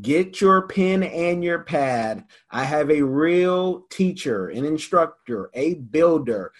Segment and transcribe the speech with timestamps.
[0.00, 2.24] get your pen and your pad.
[2.50, 6.52] I have a real teacher, an instructor, a builder,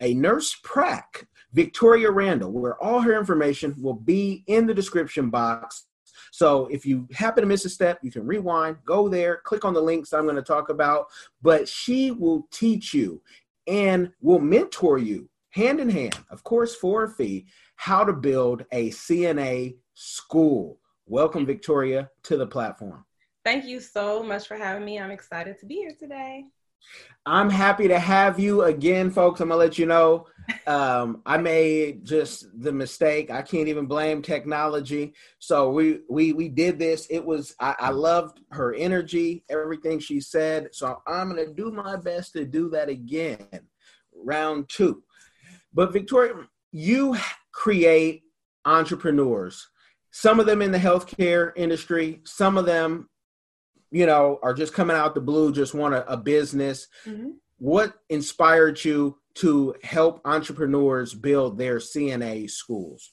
[0.00, 5.86] a nurse prac, Victoria Randall, where all her information will be in the description box.
[6.32, 9.74] So if you happen to miss a step, you can rewind, go there, click on
[9.74, 11.06] the links I'm going to talk about,
[11.42, 13.20] but she will teach you
[13.66, 18.64] and will mentor you hand in hand, of course, for a fee, how to build
[18.72, 20.78] a CNA school.
[21.12, 23.04] Welcome, Victoria, to the platform.
[23.44, 24.98] Thank you so much for having me.
[24.98, 26.46] I'm excited to be here today.
[27.26, 29.42] I'm happy to have you again, folks.
[29.42, 30.26] I'm gonna let you know
[30.66, 33.30] um, I made just the mistake.
[33.30, 35.12] I can't even blame technology.
[35.38, 37.06] So we we we did this.
[37.10, 40.68] It was I, I loved her energy, everything she said.
[40.72, 43.48] So I'm gonna do my best to do that again,
[44.16, 45.02] round two.
[45.74, 46.36] But Victoria,
[46.70, 47.18] you
[47.52, 48.22] create
[48.64, 49.68] entrepreneurs.
[50.12, 52.20] Some of them in the healthcare industry.
[52.24, 53.08] Some of them
[53.92, 56.88] you know, are just coming out the blue, just want a, a business.
[57.04, 57.34] Mhm.
[57.58, 63.12] What inspired you to help entrepreneurs build their CNA schools?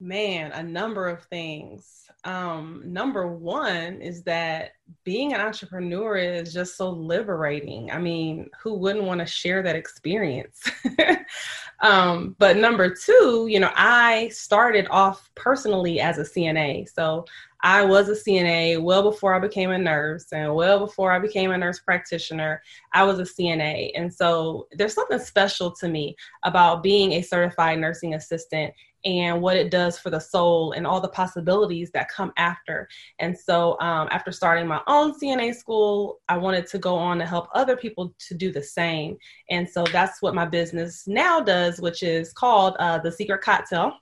[0.00, 2.04] Man, a number of things.
[2.24, 4.70] Um, number one is that
[5.04, 7.90] being an entrepreneur is just so liberating.
[7.90, 10.62] I mean, who wouldn't want to share that experience?
[11.80, 16.88] um, but number two, you know, I started off personally as a CNA.
[16.88, 17.24] So
[17.62, 21.50] I was a CNA well before I became a nurse and well before I became
[21.50, 22.62] a nurse practitioner.
[22.92, 23.92] I was a CNA.
[23.94, 28.74] And so there's something special to me about being a certified nursing assistant
[29.04, 32.88] and what it does for the soul and all the possibilities that come after.
[33.18, 37.26] And so, um, after starting my own CNA school, I wanted to go on to
[37.26, 39.16] help other people to do the same.
[39.50, 43.94] And so, that's what my business now does, which is called uh, The Secret Cocktail.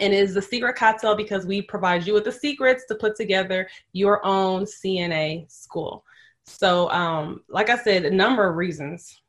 [0.00, 3.14] And it is the secret cocktail because we provide you with the secrets to put
[3.14, 6.04] together your own CNA school.
[6.46, 9.20] So, um, like I said, a number of reasons.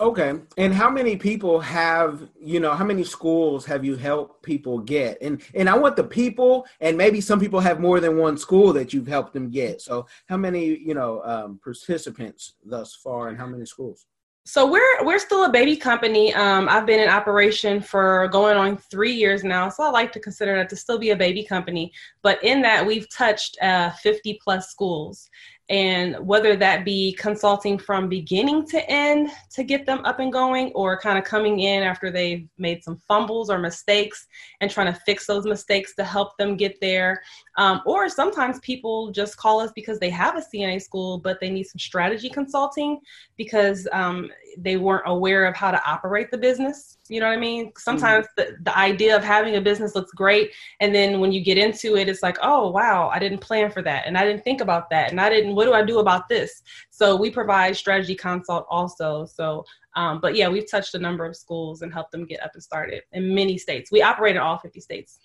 [0.00, 0.34] Okay.
[0.56, 5.18] And how many people have, you know, how many schools have you helped people get?
[5.22, 8.72] And and I want the people and maybe some people have more than one school
[8.72, 9.80] that you've helped them get.
[9.80, 14.06] So how many, you know, um, participants thus far and how many schools?
[14.46, 16.34] So we're we're still a baby company.
[16.34, 20.20] Um, I've been in operation for going on three years now, so I like to
[20.20, 21.90] consider that to still be a baby company.
[22.22, 25.30] But in that, we've touched uh, 50 plus schools,
[25.70, 30.70] and whether that be consulting from beginning to end to get them up and going,
[30.74, 34.26] or kind of coming in after they've made some fumbles or mistakes
[34.60, 37.22] and trying to fix those mistakes to help them get there.
[37.56, 41.50] Um, or sometimes people just call us because they have a CNA school, but they
[41.50, 43.00] need some strategy consulting
[43.38, 46.98] because um, they weren't aware of how to operate the business.
[47.08, 47.72] You know what I mean?
[47.76, 50.52] Sometimes the, the idea of having a business looks great.
[50.80, 53.82] And then when you get into it, it's like, oh, wow, I didn't plan for
[53.82, 54.06] that.
[54.06, 55.10] And I didn't think about that.
[55.10, 56.62] And I didn't, what do I do about this?
[56.90, 59.26] So we provide strategy consult also.
[59.26, 59.64] So,
[59.96, 62.62] um, but yeah, we've touched a number of schools and helped them get up and
[62.62, 63.92] started in many states.
[63.92, 65.18] We operate in all 50 states.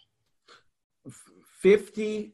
[1.61, 2.33] 50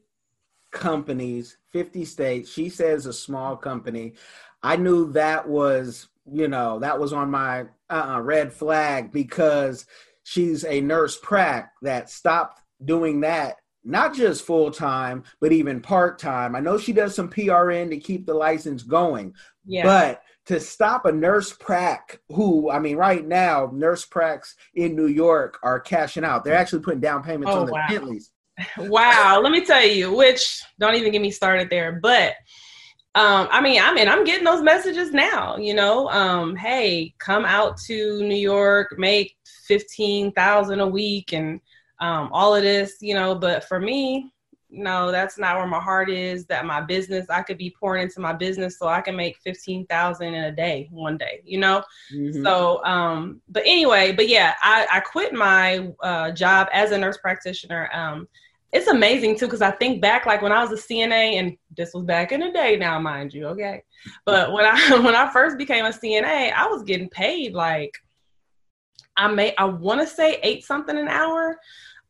[0.70, 2.50] companies, 50 states.
[2.50, 4.14] She says a small company.
[4.62, 9.86] I knew that was, you know, that was on my uh, red flag because
[10.24, 16.18] she's a nurse prac that stopped doing that, not just full time, but even part
[16.18, 16.56] time.
[16.56, 19.84] I know she does some PRN to keep the license going, Yeah.
[19.84, 25.06] but to stop a nurse prac who, I mean, right now, nurse pracs in New
[25.06, 26.44] York are cashing out.
[26.44, 27.86] They're actually putting down payments Oh, on wow.
[27.88, 28.30] Bentleys.
[28.78, 32.32] wow let me tell you which don't even get me started there but
[33.16, 37.44] um i mean i mean i'm getting those messages now you know um hey come
[37.44, 39.34] out to new york make
[39.66, 41.60] 15000 a week and
[42.00, 44.30] um all of this you know but for me
[44.68, 48.20] no that's not where my heart is that my business i could be pouring into
[48.20, 51.82] my business so i can make 15000 in a day one day you know
[52.14, 52.42] Mhm.
[52.44, 57.16] so, um, but anyway, but yeah, I, I quit my uh, job as a nurse
[57.16, 57.88] practitioner.
[57.92, 58.28] Um,
[58.72, 61.94] it's amazing too because I think back like when I was a CNA, and this
[61.94, 63.82] was back in the day now, mind you, okay.
[64.24, 67.92] But when I when I first became a CNA, I was getting paid like
[69.16, 71.58] I may I want to say eight something an hour.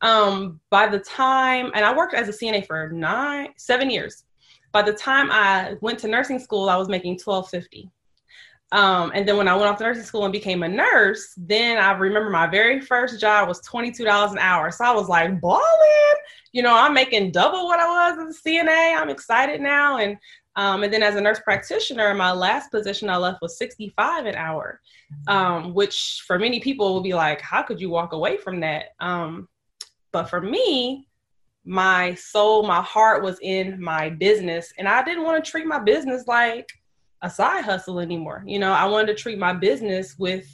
[0.03, 4.25] Um, by the time, and I worked as a CNA for nine, seven years.
[4.73, 7.91] by the time I went to nursing school, I was making twelve fifty.
[8.73, 11.79] Um, and then when I went off to nursing school and became a nurse, then
[11.79, 14.71] I remember my very first job was twenty two dollars an hour.
[14.71, 15.63] So I was like, balling,
[16.53, 18.97] you know, I'm making double what I was as a CNA.
[18.97, 20.17] I'm excited now, and
[20.57, 24.35] um, and then as a nurse practitioner, my last position I left was 65 an
[24.37, 24.81] hour,
[25.29, 28.95] um, which for many people will be like, how could you walk away from that?
[28.99, 29.49] Um,
[30.13, 31.07] but for me,
[31.67, 35.79] my soul, my heart was in my business, and I didn't want to treat my
[35.79, 36.71] business like
[37.23, 38.43] a side hustle anymore.
[38.47, 40.49] You know, I wanted to treat my business with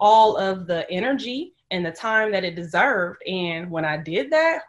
[0.00, 3.22] all of the energy and the time that it deserved.
[3.26, 4.62] And when I did that,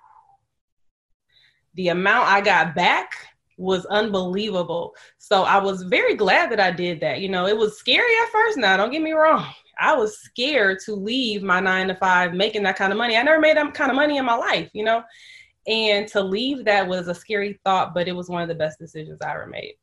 [1.75, 3.12] the amount I got back
[3.58, 4.96] was unbelievable.
[5.18, 7.22] So I was very glad that I did that.
[7.22, 8.58] You know, it was scary at first.
[8.58, 9.48] Now, don't get me wrong.
[9.80, 13.18] I was scared to leave my nine to five making that kind of money.
[13.18, 15.04] I never made that kind of money in my life, you know?
[15.68, 18.80] And to leave that was a scary thought, but it was one of the best
[18.80, 19.75] decisions I ever made.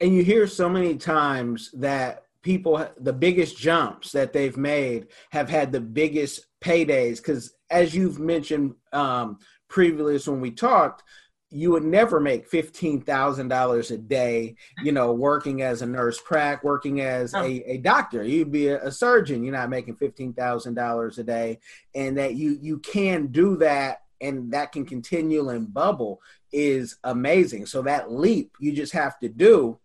[0.00, 5.48] And you hear so many times that people, the biggest jumps that they've made have
[5.48, 7.18] had the biggest paydays.
[7.18, 9.38] Because as you've mentioned um,
[9.74, 11.02] previously when we talked,
[11.50, 16.20] you would never make fifteen thousand dollars a day, you know, working as a nurse
[16.20, 17.42] prac, working as oh.
[17.42, 18.22] a, a doctor.
[18.22, 19.42] You'd be a, a surgeon.
[19.42, 21.58] You're not making fifteen thousand dollars a day,
[21.92, 26.22] and that you you can do that, and that can continue and bubble
[26.52, 27.66] is amazing.
[27.66, 29.78] So that leap you just have to do.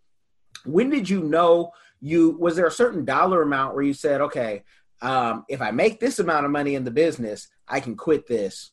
[0.64, 4.62] When did you know you was there a certain dollar amount where you said, okay,
[5.02, 8.70] um, if I make this amount of money in the business, I can quit this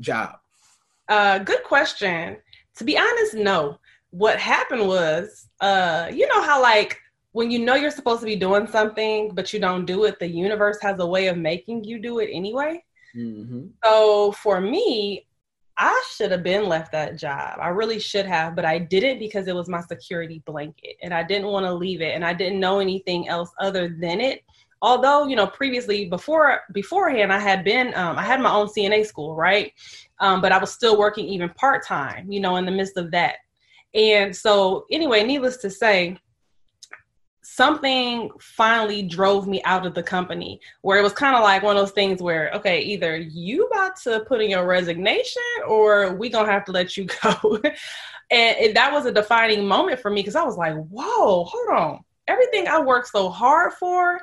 [0.00, 0.36] job?
[1.08, 2.36] Uh, good question.
[2.76, 3.78] To be honest, no.
[4.10, 6.98] What happened was, uh, you know how like
[7.32, 10.26] when you know you're supposed to be doing something but you don't do it, the
[10.26, 12.82] universe has a way of making you do it anyway.
[13.16, 13.66] Mm-hmm.
[13.84, 15.26] So for me,
[15.76, 17.58] I should have been left that job.
[17.60, 21.22] I really should have, but I didn't because it was my security blanket and I
[21.22, 24.42] didn't want to leave it and I didn't know anything else other than it.
[24.80, 29.06] Although, you know, previously before beforehand I had been um, I had my own CNA
[29.06, 29.72] school, right?
[30.20, 33.10] um, but I was still working even part time, you know, in the midst of
[33.12, 33.36] that.
[33.94, 36.18] And so, anyway, needless to say,
[37.42, 41.76] something finally drove me out of the company where it was kind of like one
[41.76, 46.28] of those things where okay either you about to put in your resignation or we
[46.28, 47.58] gonna have to let you go
[48.30, 51.68] and, and that was a defining moment for me because i was like whoa hold
[51.70, 54.20] on everything i worked so hard for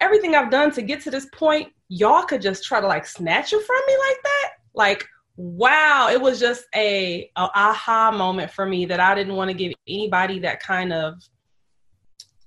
[0.00, 3.52] everything i've done to get to this point y'all could just try to like snatch
[3.52, 5.06] it from me like that like
[5.36, 9.54] wow it was just a, a, aha moment for me that i didn't want to
[9.54, 11.14] give anybody that kind of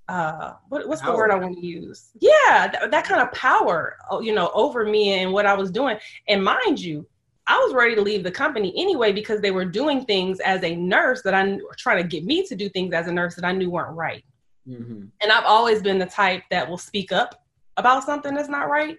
[0.10, 1.12] uh what, what's power.
[1.12, 4.52] the word i want to use yeah th- that kind of power oh, you know
[4.54, 5.98] over me and what i was doing
[6.28, 7.06] and mind you
[7.48, 10.76] i was ready to leave the company anyway because they were doing things as a
[10.76, 13.52] nurse that i trying to get me to do things as a nurse that i
[13.52, 14.24] knew weren't right
[14.68, 15.06] mm-hmm.
[15.22, 17.43] and i've always been the type that will speak up
[17.78, 18.98] about something that's not right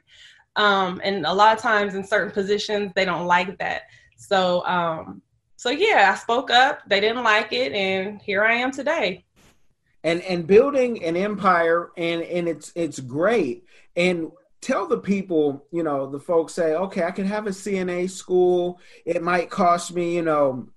[0.56, 3.82] um, and a lot of times in certain positions, they don't like that.
[4.16, 5.22] So, um,
[5.56, 6.80] so yeah, I spoke up.
[6.86, 9.24] They didn't like it, and here I am today.
[10.04, 13.64] And and building an empire, and and it's it's great.
[13.96, 14.30] And
[14.60, 18.80] tell the people, you know, the folks say, okay, I can have a CNA school.
[19.04, 20.68] It might cost me, you know,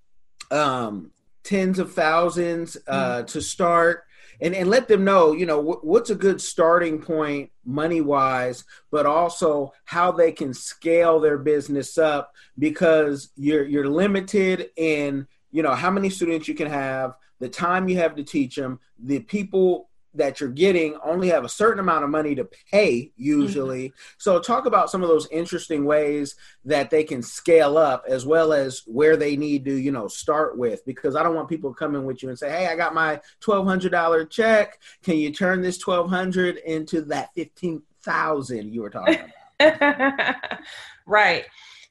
[0.49, 1.11] um,
[1.43, 3.25] tens of thousands uh, mm-hmm.
[3.25, 4.06] to start
[4.41, 8.63] and and let them know you know w- what's a good starting point money wise
[8.91, 15.63] but also how they can scale their business up because you're you're limited in you
[15.63, 19.19] know how many students you can have the time you have to teach them the
[19.19, 23.89] people that you're getting only have a certain amount of money to pay usually.
[23.89, 24.15] Mm-hmm.
[24.17, 28.53] So talk about some of those interesting ways that they can scale up as well
[28.53, 32.05] as where they need to, you know, start with because I don't want people coming
[32.05, 34.79] with you and say, "Hey, I got my $1200 check.
[35.03, 39.19] Can you turn this 1200 into that 15,000 you were talking
[39.59, 40.35] about?"
[41.05, 41.45] right.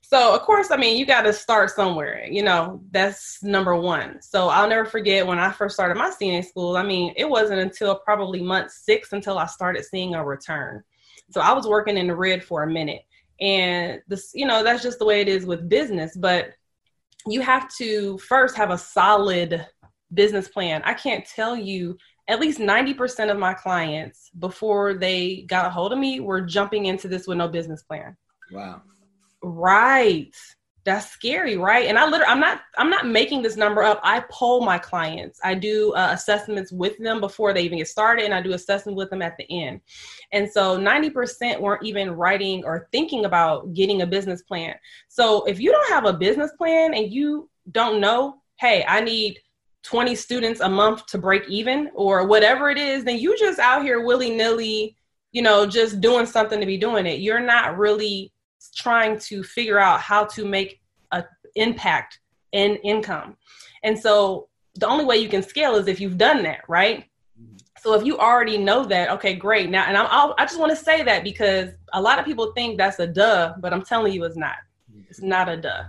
[0.08, 2.24] So of course, I mean, you got to start somewhere.
[2.30, 4.22] You know, that's number one.
[4.22, 6.76] So I'll never forget when I first started my CNA school.
[6.76, 10.84] I mean, it wasn't until probably month six until I started seeing a return.
[11.30, 13.02] So I was working in the red for a minute,
[13.40, 16.16] and this, you know, that's just the way it is with business.
[16.16, 16.50] But
[17.26, 19.66] you have to first have a solid
[20.14, 20.82] business plan.
[20.84, 21.98] I can't tell you
[22.28, 26.86] at least 90% of my clients before they got a hold of me were jumping
[26.86, 28.16] into this with no business plan.
[28.52, 28.82] Wow.
[29.42, 30.34] Right.
[30.84, 31.86] That's scary, right?
[31.86, 34.00] And I literally, I'm not, I'm not making this number up.
[34.04, 35.40] I poll my clients.
[35.42, 38.96] I do uh, assessments with them before they even get started, and I do assessment
[38.96, 39.80] with them at the end.
[40.30, 44.76] And so, 90% weren't even writing or thinking about getting a business plan.
[45.08, 49.40] So, if you don't have a business plan and you don't know, hey, I need
[49.82, 53.82] 20 students a month to break even or whatever it is, then you just out
[53.82, 54.96] here willy nilly,
[55.32, 57.18] you know, just doing something to be doing it.
[57.18, 58.32] You're not really
[58.74, 60.80] trying to figure out how to make
[61.12, 62.20] an impact
[62.52, 63.36] in income.
[63.82, 67.04] And so the only way you can scale is if you've done that, right?
[67.80, 69.70] So if you already know that, okay, great.
[69.70, 72.78] Now, and I'll, i just want to say that because a lot of people think
[72.78, 74.56] that's a duh, but I'm telling you, it's not.
[75.08, 75.84] It's not a duh.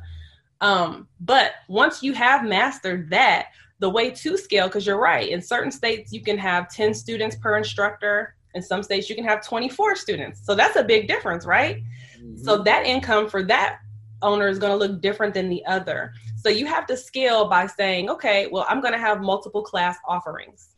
[0.62, 3.48] Um, but once you have mastered that,
[3.80, 7.36] the way to scale, because you're right, in certain states you can have 10 students
[7.36, 8.36] per instructor.
[8.56, 10.44] In some states you can have 24 students.
[10.44, 11.82] So that's a big difference, right?
[12.28, 12.44] Mm-hmm.
[12.44, 13.80] So that income for that
[14.22, 16.14] owner is going to look different than the other.
[16.38, 19.98] So you have to scale by saying, okay, well, I'm going to have multiple class
[20.08, 20.76] offerings.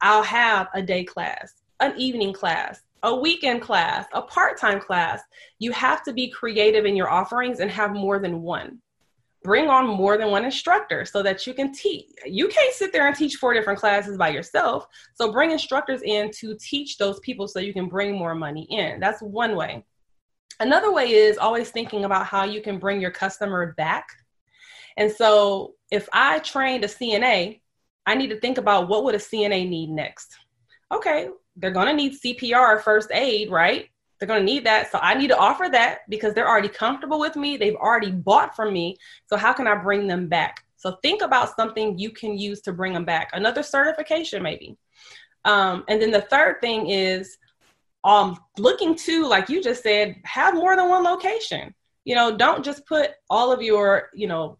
[0.00, 5.20] I'll have a day class, an evening class, a weekend class, a part time class.
[5.58, 8.80] You have to be creative in your offerings and have more than one
[9.42, 12.06] bring on more than one instructor so that you can teach.
[12.26, 14.86] You can't sit there and teach four different classes by yourself.
[15.14, 19.00] So bring instructors in to teach those people so you can bring more money in.
[19.00, 19.84] That's one way.
[20.60, 24.08] Another way is always thinking about how you can bring your customer back.
[24.98, 27.60] And so if I trained a CNA,
[28.06, 30.36] I need to think about what would a CNA need next.
[30.92, 33.88] Okay, they're going to need CPR first aid, right?
[34.18, 34.92] They're going to need that.
[34.92, 37.56] So I need to offer that because they're already comfortable with me.
[37.56, 38.96] They've already bought from me.
[39.26, 40.62] So how can I bring them back?
[40.76, 43.30] So think about something you can use to bring them back.
[43.32, 44.76] Another certification, maybe.
[45.46, 47.38] Um, and then the third thing is
[48.04, 51.74] um, looking to, like you just said, have more than one location.
[52.04, 54.58] You know, don't just put all of your, you know,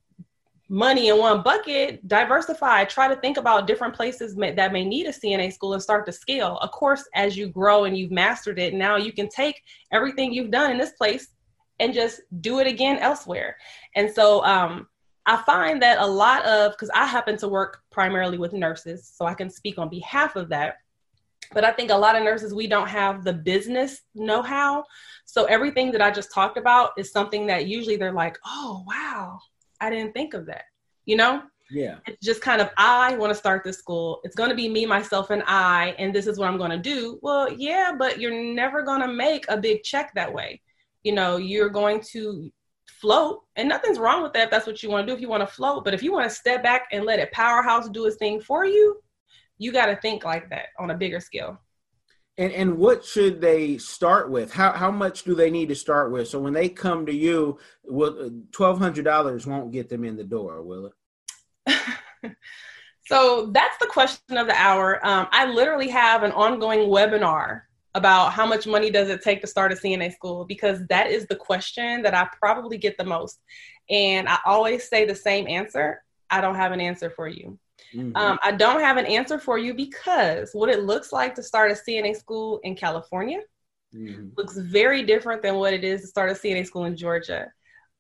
[0.69, 5.07] money in one bucket, diversify, try to think about different places may, that may need
[5.07, 6.59] a CNA school and start to scale.
[6.59, 10.53] Of course, as you grow and you've mastered it, now you can take everything you've
[10.53, 11.27] done in this place
[11.81, 13.57] and just do it again elsewhere.
[13.97, 14.87] And so um,
[15.27, 19.27] I find that a lot of, because I happen to work primarily with nurses, so
[19.27, 20.77] I can speak on behalf of that.
[21.53, 24.85] But I think a lot of nurses, we don't have the business know how.
[25.25, 29.41] So everything that I just talked about is something that usually they're like, oh, wow,
[29.81, 30.65] I didn't think of that,
[31.07, 31.43] you know?
[31.73, 31.99] Yeah.
[32.07, 34.21] It's just kind of, I want to start this school.
[34.25, 36.79] It's going to be me, myself, and I, and this is what I'm going to
[36.79, 37.19] do.
[37.23, 40.61] Well, yeah, but you're never going to make a big check that way.
[41.05, 42.51] You know, you're going to
[43.01, 45.29] float, and nothing's wrong with that if that's what you want to do if you
[45.29, 45.85] want to float.
[45.85, 48.65] But if you want to step back and let it powerhouse do its thing for
[48.65, 49.01] you,
[49.61, 51.61] you got to think like that on a bigger scale.
[52.39, 54.53] And and what should they start with?
[54.53, 56.29] How how much do they need to start with?
[56.29, 60.25] So when they come to you, will twelve hundred dollars won't get them in the
[60.25, 60.91] door, will
[61.67, 61.77] it?
[63.07, 65.07] so that's the question of the hour.
[65.07, 67.63] Um, I literally have an ongoing webinar
[67.95, 71.27] about how much money does it take to start a CNA school because that is
[71.27, 73.41] the question that I probably get the most,
[73.91, 76.03] and I always say the same answer.
[76.31, 77.59] I don't have an answer for you.
[77.95, 78.17] Mm-hmm.
[78.17, 81.71] Um, I don't have an answer for you because what it looks like to start
[81.71, 83.41] a CNA school in California
[83.95, 84.29] mm-hmm.
[84.37, 87.49] looks very different than what it is to start a CNA school in Georgia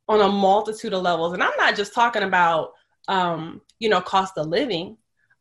[0.08, 1.32] on a multitude of levels.
[1.32, 2.72] And I'm not just talking about,
[3.08, 4.96] um, you know, cost of living.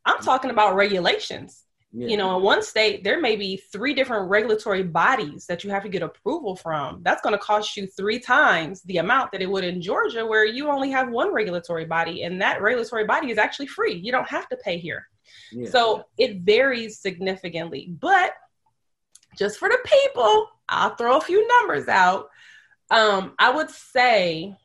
[0.06, 1.64] I'm talking about regulations.
[1.92, 2.08] Yeah.
[2.08, 5.82] You know, in one state, there may be three different regulatory bodies that you have
[5.84, 7.02] to get approval from.
[7.02, 10.46] That's going to cost you three times the amount that it would in Georgia, where
[10.46, 13.96] you only have one regulatory body, and that regulatory body is actually free.
[13.96, 15.08] You don't have to pay here.
[15.52, 15.70] Yeah.
[15.70, 17.92] So it varies significantly.
[18.00, 18.34] But
[19.36, 22.30] just for the people, I'll throw a few numbers out.
[22.92, 24.56] Um, I would say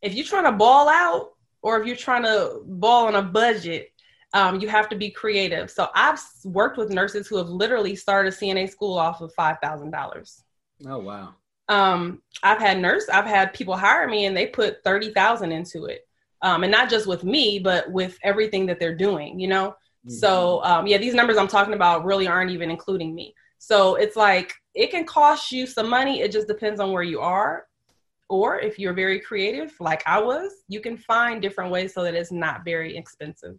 [0.00, 3.92] if you're trying to ball out, or if you're trying to ball on a budget,
[4.34, 5.70] um, you have to be creative.
[5.70, 9.56] So I've worked with nurses who have literally started a CNA school off of five
[9.62, 10.42] thousand dollars.
[10.86, 11.34] Oh wow.
[11.68, 15.86] Um, I've had nurse, I've had people hire me and they put thirty thousand into
[15.86, 16.06] it,
[16.42, 19.40] um, and not just with me, but with everything that they're doing.
[19.40, 20.10] You know, mm-hmm.
[20.10, 23.34] so um, yeah, these numbers I'm talking about really aren't even including me.
[23.58, 26.20] So it's like it can cost you some money.
[26.20, 27.64] It just depends on where you are
[28.28, 32.14] or if you're very creative, like I was, you can find different ways so that
[32.14, 33.56] it's not very expensive.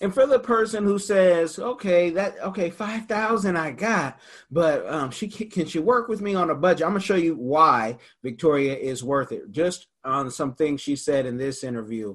[0.00, 4.18] And for the person who says, "Okay, that okay, five thousand I got,
[4.50, 7.34] but um, she can, she work with me on a budget?" I'm gonna show you
[7.34, 9.50] why Victoria is worth it.
[9.50, 12.14] Just on some things she said in this interview,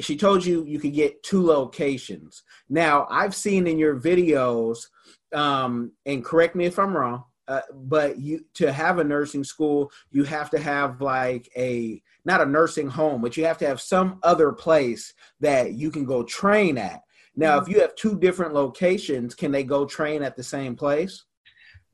[0.00, 2.42] she told you you could get two locations.
[2.68, 4.86] Now I've seen in your videos,
[5.34, 9.90] um, and correct me if I'm wrong uh, but you to have a nursing school
[10.10, 13.80] you have to have like a not a nursing home but you have to have
[13.80, 17.02] some other place that you can go train at.
[17.34, 17.70] Now mm-hmm.
[17.70, 21.24] if you have two different locations can they go train at the same place?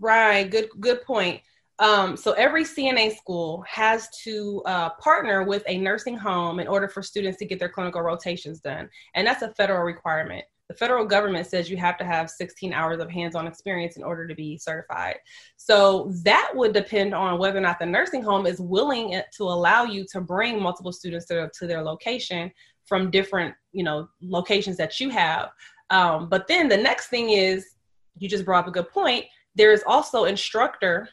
[0.01, 0.51] Right.
[0.51, 1.41] Good good point.
[1.79, 6.87] Um, so every CNA school has to uh, partner with a nursing home in order
[6.87, 10.45] for students to get their clinical rotations done, and that's a federal requirement.
[10.73, 14.27] The federal government says you have to have 16 hours of hands-on experience in order
[14.27, 15.17] to be certified.
[15.59, 19.85] So that would depend on whether or not the nursing home is willing to allow
[19.85, 22.51] you to bring multiple students to, to their location
[22.87, 25.51] from different, you know, locations that you have.
[25.91, 27.75] Um, but then the next thing is,
[28.17, 29.27] you just brought up a good point.
[29.55, 31.11] There is also instructor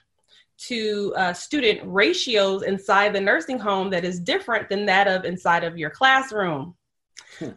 [0.68, 5.66] to uh, student ratios inside the nursing home that is different than that of inside
[5.66, 6.76] of your classroom.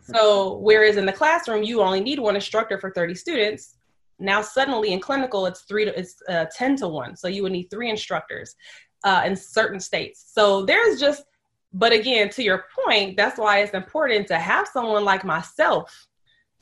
[0.03, 3.77] So, whereas in the classroom you only need one instructor for 30 students,
[4.19, 7.17] now suddenly in clinical it's three to it's uh, 10 to one.
[7.17, 8.55] So you would need three instructors
[9.05, 10.31] uh, in certain states.
[10.33, 11.25] So there's just,
[11.73, 16.07] but again, to your point, that's why it's important to have someone like myself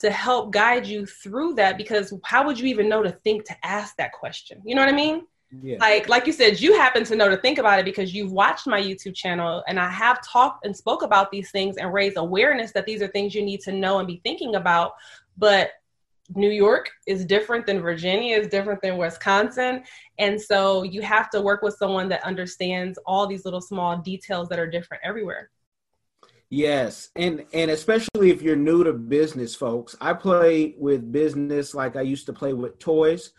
[0.00, 3.54] to help guide you through that because how would you even know to think to
[3.66, 4.62] ask that question?
[4.64, 5.26] You know what I mean?
[5.62, 5.78] Yeah.
[5.80, 8.66] Like like you said, you happen to know to think about it because you've watched
[8.66, 12.72] my YouTube channel and I have talked and spoke about these things and raised awareness
[12.72, 14.92] that these are things you need to know and be thinking about.
[15.36, 15.72] But
[16.36, 19.82] New York is different than Virginia, is different than Wisconsin.
[20.18, 24.48] And so you have to work with someone that understands all these little small details
[24.50, 25.50] that are different everywhere.
[26.52, 29.96] Yes, and and especially if you're new to business, folks.
[30.00, 33.30] I play with business like I used to play with toys,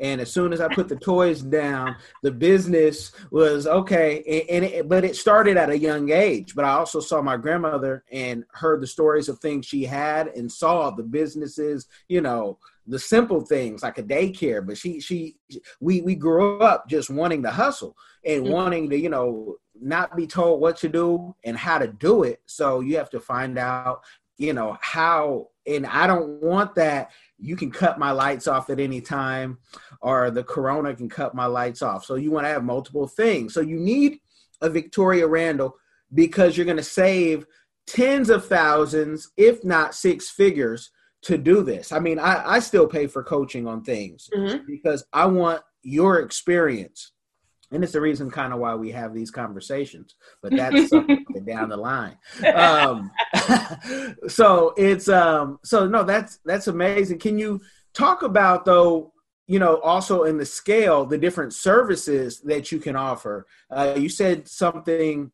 [0.00, 4.22] and as soon as I put the toys down, the business was okay.
[4.26, 6.54] And, and it, but it started at a young age.
[6.54, 10.50] But I also saw my grandmother and heard the stories of things she had, and
[10.50, 11.86] saw the businesses.
[12.08, 14.66] You know, the simple things like a daycare.
[14.66, 15.36] But she she
[15.80, 18.52] we we grew up just wanting to hustle and mm-hmm.
[18.52, 22.40] wanting to you know not be told what to do and how to do it.
[22.46, 24.02] So you have to find out,
[24.38, 25.48] you know, how.
[25.66, 27.10] And I don't want that.
[27.38, 29.58] You can cut my lights off at any time,
[30.00, 32.04] or the corona can cut my lights off.
[32.04, 33.54] So you want to have multiple things.
[33.54, 34.18] So you need
[34.60, 35.74] a Victoria Randall
[36.12, 37.46] because you're going to save
[37.86, 40.90] tens of thousands, if not six figures,
[41.22, 41.92] to do this.
[41.92, 44.64] I mean, I, I still pay for coaching on things mm-hmm.
[44.66, 47.12] because I want your experience
[47.72, 50.90] and it's the reason kind of why we have these conversations but that's
[51.46, 52.16] down the line.
[52.54, 53.10] Um,
[54.28, 57.18] so it's um so no that's that's amazing.
[57.18, 57.60] Can you
[57.94, 59.12] talk about though
[59.46, 63.46] you know also in the scale the different services that you can offer?
[63.70, 65.30] Uh, you said something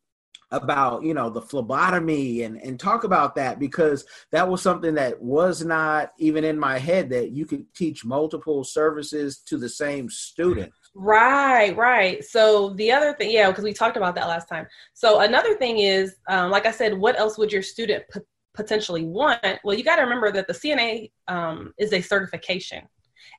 [0.52, 5.20] about you know the phlebotomy and and talk about that because that was something that
[5.20, 10.08] was not even in my head that you could teach multiple services to the same
[10.08, 12.24] student Right, right.
[12.24, 14.66] So the other thing, yeah, because we talked about that last time.
[14.94, 18.20] So another thing is, um, like I said, what else would your student p-
[18.54, 19.40] potentially want?
[19.62, 22.84] Well, you got to remember that the CNA um, is a certification,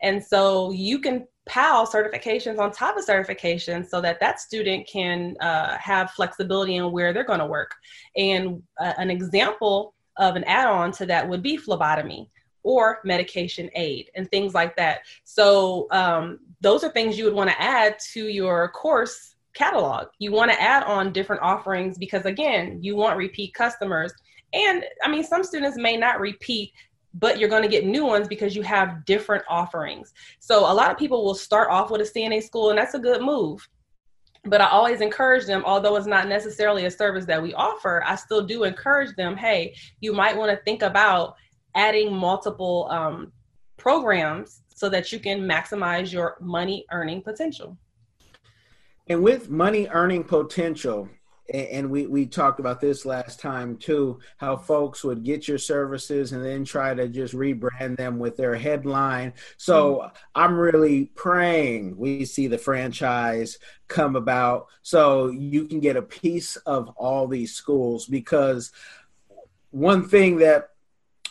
[0.04, 5.36] and so you can PAL certifications on top of certifications so that that student can
[5.42, 7.72] uh, have flexibility in where they're going to work.
[8.16, 12.30] And uh, an example of an add-on to that would be phlebotomy
[12.64, 15.00] or medication aid and things like that.
[15.24, 20.08] So um, those are things you would want to add to your course catalog.
[20.20, 24.14] You want to add on different offerings because again, you want repeat customers.
[24.54, 26.72] And I mean, some students may not repeat,
[27.14, 30.14] but you're going to get new ones because you have different offerings.
[30.40, 33.00] So a lot of people will start off with a CNA school, and that's a
[33.00, 33.68] good move.
[34.46, 38.16] But I always encourage them, although it's not necessarily a service that we offer, I
[38.16, 41.36] still do encourage them hey, you might want to think about
[41.76, 43.32] adding multiple um,
[43.78, 47.76] programs so that you can maximize your money earning potential.
[49.08, 51.10] And with money earning potential,
[51.52, 56.32] and we, we talked about this last time too, how folks would get your services
[56.32, 59.34] and then try to just rebrand them with their headline.
[59.58, 60.16] So mm-hmm.
[60.36, 66.56] I'm really praying we see the franchise come about so you can get a piece
[66.58, 68.72] of all these schools because
[69.72, 70.70] one thing that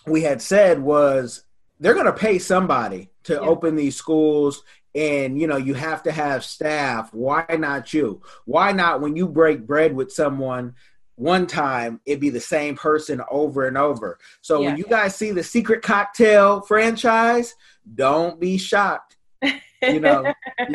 [0.04, 1.44] we had said was
[1.78, 3.40] they're going to pay somebody to yeah.
[3.40, 4.62] open these schools
[4.94, 7.12] and you know you have to have staff.
[7.12, 8.22] Why not you?
[8.46, 10.74] Why not when you break bread with someone
[11.16, 14.18] one time it be the same person over and over?
[14.40, 14.68] So yeah.
[14.68, 17.54] when you guys see the secret cocktail franchise
[17.94, 19.16] don't be shocked.
[19.82, 20.32] You know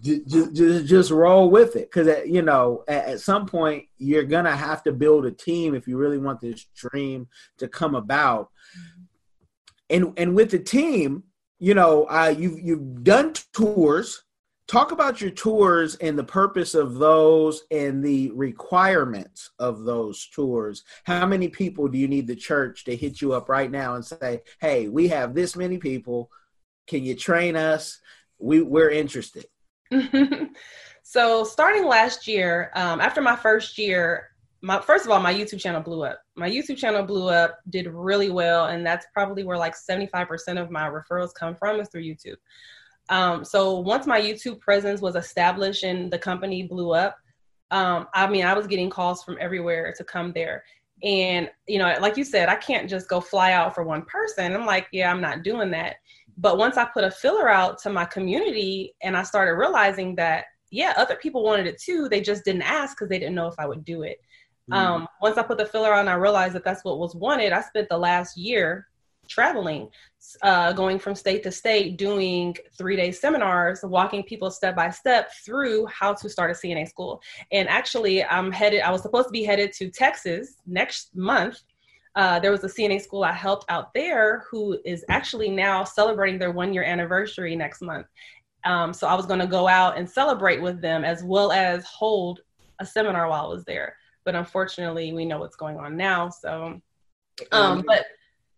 [0.00, 4.54] just, just, just roll with it because you know at, at, some point you're gonna
[4.54, 7.26] have to build a team if you really want this dream
[7.58, 8.50] to come about
[9.90, 11.24] and and with the team,
[11.58, 14.22] you know, uh, you've you've done tours.
[14.68, 20.82] Talk about your tours and the purpose of those and the requirements of those tours.
[21.04, 24.04] How many people do you need the church to hit you up right now and
[24.04, 26.30] say, "Hey, we have this many people.
[26.88, 28.00] Can you train us?
[28.38, 29.46] We we're interested."
[31.04, 34.30] so starting last year, um, after my first year,
[34.66, 36.20] my first of all, my YouTube channel blew up.
[36.34, 40.72] My YouTube channel blew up, did really well, and that's probably where like 75% of
[40.72, 42.34] my referrals come from is through YouTube.
[43.08, 47.16] Um, so once my YouTube presence was established and the company blew up,
[47.70, 50.64] um, I mean, I was getting calls from everywhere to come there.
[51.04, 54.52] And, you know, like you said, I can't just go fly out for one person.
[54.52, 55.96] I'm like, yeah, I'm not doing that.
[56.38, 60.46] But once I put a filler out to my community and I started realizing that,
[60.72, 63.54] yeah, other people wanted it too, they just didn't ask because they didn't know if
[63.60, 64.18] I would do it.
[64.70, 64.76] Mm.
[64.76, 67.60] Um, once I put the filler on, I realized that that's what was wanted, I
[67.60, 68.88] spent the last year
[69.28, 69.88] traveling,
[70.42, 75.30] uh, going from state to state, doing three day seminars, walking people step by step
[75.44, 77.20] through how to start a CNA school.
[77.52, 81.62] And actually, I'm headed, I was supposed to be headed to Texas next month.
[82.14, 86.38] Uh, there was a CNA school I helped out there who is actually now celebrating
[86.38, 88.06] their one year anniversary next month.
[88.64, 91.84] Um, so I was going to go out and celebrate with them as well as
[91.84, 92.40] hold
[92.80, 93.96] a seminar while I was there.
[94.26, 96.28] But unfortunately, we know what's going on now.
[96.28, 96.82] So,
[97.52, 98.04] um, but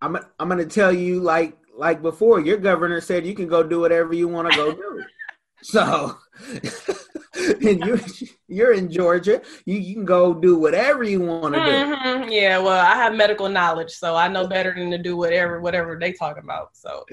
[0.00, 2.40] I'm I'm gonna tell you like like before.
[2.40, 5.04] Your governor said you can go do whatever you want to go do.
[5.62, 6.16] so,
[7.34, 8.00] and you
[8.48, 9.42] you're in Georgia.
[9.66, 12.28] You you can go do whatever you want to mm-hmm.
[12.28, 12.34] do.
[12.34, 15.98] Yeah, well, I have medical knowledge, so I know better than to do whatever whatever
[16.00, 16.70] they talk about.
[16.76, 17.04] So,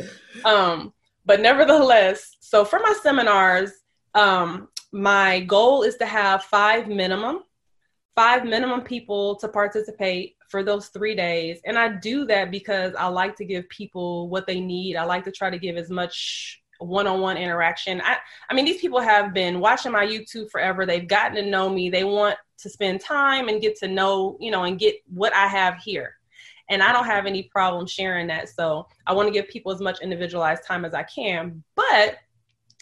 [0.45, 0.93] um,
[1.25, 3.71] but nevertheless, so for my seminars,
[4.13, 7.43] um, my goal is to have five minimum,
[8.15, 11.59] five minimum people to participate for those three days.
[11.65, 14.95] And I do that because I like to give people what they need.
[14.95, 18.01] I like to try to give as much one-on-one interaction.
[18.01, 18.17] I
[18.49, 20.85] I mean these people have been watching my YouTube forever.
[20.85, 21.89] They've gotten to know me.
[21.89, 25.47] They want to spend time and get to know, you know, and get what I
[25.47, 26.15] have here.
[26.69, 28.49] And I don't have any problem sharing that.
[28.49, 31.63] So I want to give people as much individualized time as I can.
[31.75, 32.17] But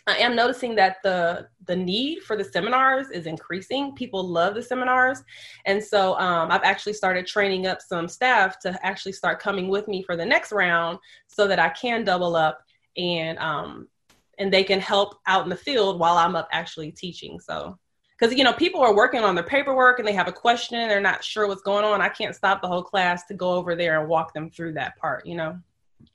[0.06, 3.96] I am noticing that the the need for the seminars is increasing.
[3.96, 5.24] People love the seminars,
[5.66, 9.88] and so um, I've actually started training up some staff to actually start coming with
[9.88, 12.64] me for the next round, so that I can double up
[12.98, 13.88] and um,
[14.40, 17.40] and they can help out in the field while I'm up actually teaching.
[17.40, 17.78] So
[18.20, 21.00] because you know people are working on their paperwork and they have a question, they're
[21.00, 22.02] not sure what's going on.
[22.02, 24.98] I can't stop the whole class to go over there and walk them through that
[24.98, 25.26] part.
[25.26, 25.60] You know.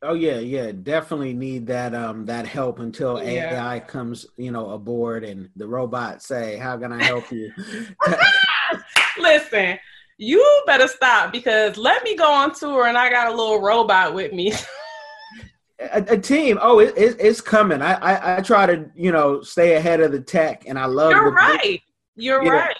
[0.00, 3.72] Oh yeah, yeah, definitely need that um that help until yeah.
[3.72, 7.50] AI comes, you know, aboard and the robots say, "How can I help you?"
[9.18, 9.76] Listen,
[10.16, 14.14] you better stop because let me go on tour and I got a little robot
[14.14, 14.52] with me.
[15.80, 16.58] a, a, team.
[16.61, 17.82] Oh, it, it, it's coming.
[17.82, 21.11] I, I, I try to you know stay ahead of the tech, and I love.
[21.11, 21.80] You're right.
[22.14, 22.68] You're you right.
[22.68, 22.74] Know,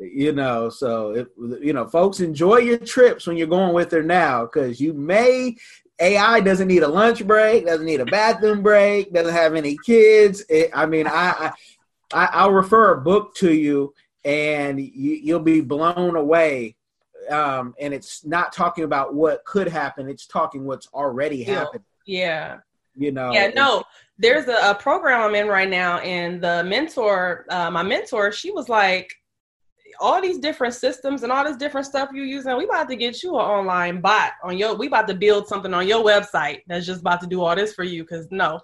[0.00, 1.26] you know, so if,
[1.62, 5.54] you know, folks, enjoy your trips when you're going with her now, because you may
[6.00, 10.42] AI doesn't need a lunch break, doesn't need a bathroom break, doesn't have any kids.
[10.48, 11.52] It, I mean, I,
[12.12, 16.76] I I'll refer a book to you, and you, will be blown away.
[17.28, 21.84] Um, and it's not talking about what could happen; it's talking what's already happened.
[22.06, 22.58] Yeah.
[22.96, 23.32] You know.
[23.32, 23.48] Yeah.
[23.48, 23.84] No.
[24.18, 28.50] There's a, a program I'm in right now, and the mentor, uh, my mentor, she
[28.50, 29.14] was like,
[30.00, 33.22] all these different systems and all this different stuff you're using, we about to get
[33.22, 36.86] you an online bot on your, we about to build something on your website that's
[36.86, 38.04] just about to do all this for you.
[38.04, 38.60] Cause no.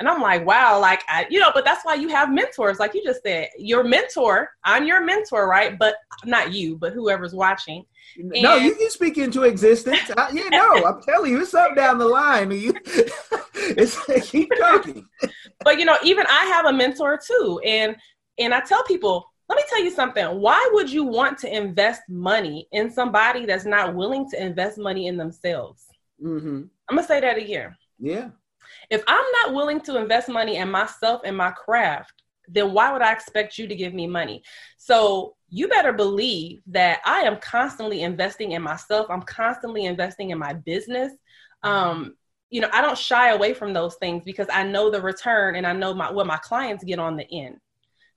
[0.00, 2.78] And I'm like, wow, like, I, you know, but that's why you have mentors.
[2.78, 5.78] Like you just said, your mentor, I'm your mentor, right?
[5.78, 7.84] But not you, but whoever's watching.
[8.16, 10.10] And, no, you can speak into existence.
[10.16, 12.50] I, you know, I'm telling you, it's up down the line.
[12.60, 12.74] You,
[13.54, 15.06] it's like keep talking.
[15.64, 17.94] but you know, even I have a mentor too, and
[18.38, 20.40] and I tell people let me tell you something.
[20.40, 25.08] Why would you want to invest money in somebody that's not willing to invest money
[25.08, 25.86] in themselves?
[26.22, 26.62] Mm-hmm.
[26.88, 27.74] I'm gonna say that again.
[27.98, 28.28] Yeah.
[28.90, 32.12] If I'm not willing to invest money in myself and my craft,
[32.46, 34.44] then why would I expect you to give me money?
[34.76, 39.08] So you better believe that I am constantly investing in myself.
[39.10, 41.12] I'm constantly investing in my business.
[41.64, 42.14] Um,
[42.50, 45.66] you know, I don't shy away from those things because I know the return and
[45.66, 47.56] I know my, what my clients get on the end.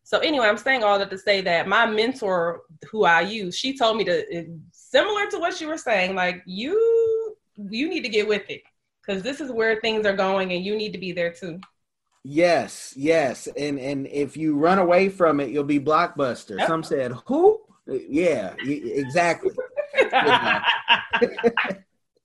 [0.03, 2.61] So anyway, I'm saying all that to say that my mentor,
[2.91, 7.35] who I use, she told me to similar to what you were saying, like you
[7.55, 8.63] you need to get with it
[9.01, 11.59] because this is where things are going, and you need to be there too.
[12.23, 16.57] Yes, yes, and and if you run away from it, you'll be blockbuster.
[16.57, 16.67] Yep.
[16.67, 19.51] Some said, "Who?" Yeah, exactly.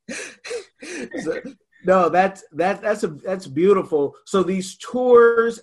[1.23, 1.41] so,
[1.85, 4.17] no, that's that that's a that's beautiful.
[4.25, 5.61] So these tours,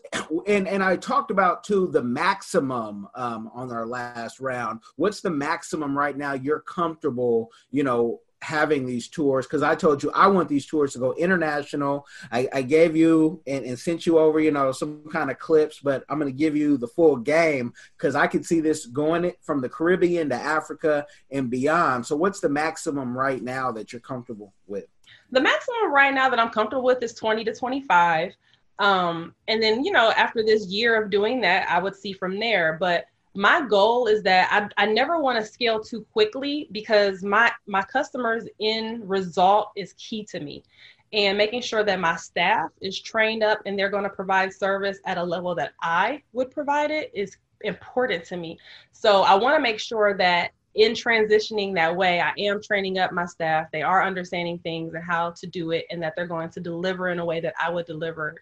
[0.47, 4.81] and and I talked about too the maximum um, on our last round.
[4.95, 6.33] What's the maximum right now?
[6.33, 10.93] You're comfortable, you know, having these tours because I told you I want these tours
[10.93, 12.05] to go international.
[12.31, 15.79] I, I gave you and, and, sent you over, you know, some kind of clips,
[15.83, 19.25] but I'm going to give you the full game because I could see this going
[19.25, 22.05] it from the Caribbean to Africa and beyond.
[22.05, 24.85] So, what's the maximum right now that you're comfortable with?
[25.31, 28.33] The maximum right now that I'm comfortable with is 20 to 25.
[28.79, 32.39] Um, and then, you know, after this year of doing that, I would see from
[32.39, 32.77] there.
[32.79, 37.51] But my goal is that I, I never want to scale too quickly because my
[37.67, 40.63] my customers end result is key to me
[41.11, 44.99] and making sure that my staff is trained up and they're going to provide service
[45.05, 48.57] at a level that I would provide it is important to me.
[48.91, 53.11] So I want to make sure that in transitioning that way, I am training up
[53.13, 53.67] my staff.
[53.71, 57.09] They are understanding things and how to do it, and that they're going to deliver
[57.09, 58.35] in a way that I would deliver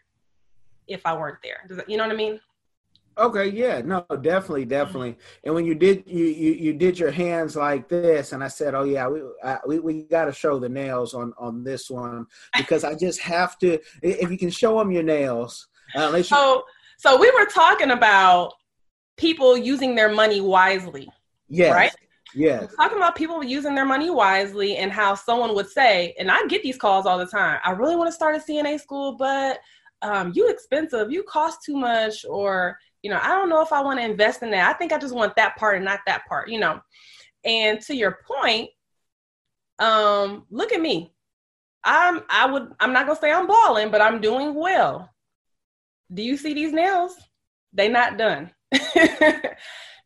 [0.87, 1.61] if I weren't there.
[1.67, 2.39] Does that, you know what I mean?
[3.15, 5.17] Okay, yeah, no, definitely, definitely.
[5.43, 8.73] And when you did you you, you did your hands like this, and I said,
[8.73, 12.25] oh yeah, we I, we, we got to show the nails on on this one
[12.57, 13.79] because I just have to.
[14.01, 16.63] If you can show them your nails, uh, you- so
[16.97, 18.53] so we were talking about
[19.15, 21.07] people using their money wisely.
[21.47, 21.71] Yes.
[21.71, 21.91] Right.
[22.35, 22.73] Yes.
[22.75, 26.63] Talking about people using their money wisely and how someone would say, and I get
[26.63, 27.59] these calls all the time.
[27.63, 29.59] I really want to start a CNA school, but
[30.01, 33.81] um, you expensive, you cost too much, or you know, I don't know if I
[33.81, 34.69] want to invest in that.
[34.69, 36.81] I think I just want that part and not that part, you know.
[37.45, 38.69] And to your point,
[39.79, 41.13] um, look at me.
[41.83, 45.09] I'm I would I'm not gonna say I'm balling, but I'm doing well.
[46.13, 47.15] Do you see these nails?
[47.73, 48.51] They not done.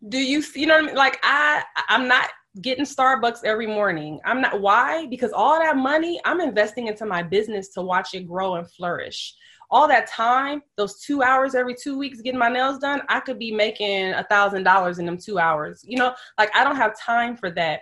[0.10, 0.96] Do you you know what I mean?
[0.96, 2.30] Like I I'm not
[2.62, 4.20] getting Starbucks every morning.
[4.26, 5.06] I'm not why?
[5.08, 9.36] Because all that money I'm investing into my business to watch it grow and flourish
[9.70, 13.38] all that time, those two hours every two weeks getting my nails done, I could
[13.38, 15.84] be making a thousand dollars in them two hours.
[15.86, 17.82] You know, like I don't have time for that.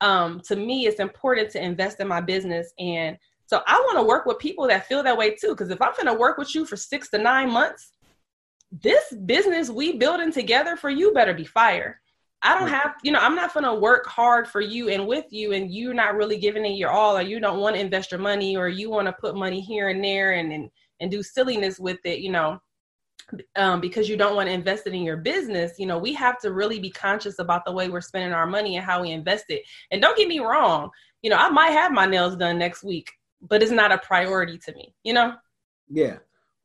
[0.00, 2.72] Um, to me, it's important to invest in my business.
[2.78, 5.54] And so I want to work with people that feel that way too.
[5.54, 7.92] Cause if I'm going to work with you for six to nine months,
[8.72, 12.00] this business we building together for you better be fire.
[12.42, 15.24] I don't have, you know, I'm not going to work hard for you and with
[15.30, 18.12] you, and you're not really giving it your all, or you don't want to invest
[18.12, 21.22] your money, or you want to put money here and there and, and and do
[21.22, 22.58] silliness with it, you know,
[23.56, 26.38] um, because you don't want to invest it in your business, you know, we have
[26.40, 29.46] to really be conscious about the way we're spending our money and how we invest
[29.48, 29.62] it.
[29.90, 30.90] And don't get me wrong,
[31.22, 33.10] you know, I might have my nails done next week,
[33.42, 35.34] but it's not a priority to me, you know?
[35.88, 36.18] Yeah.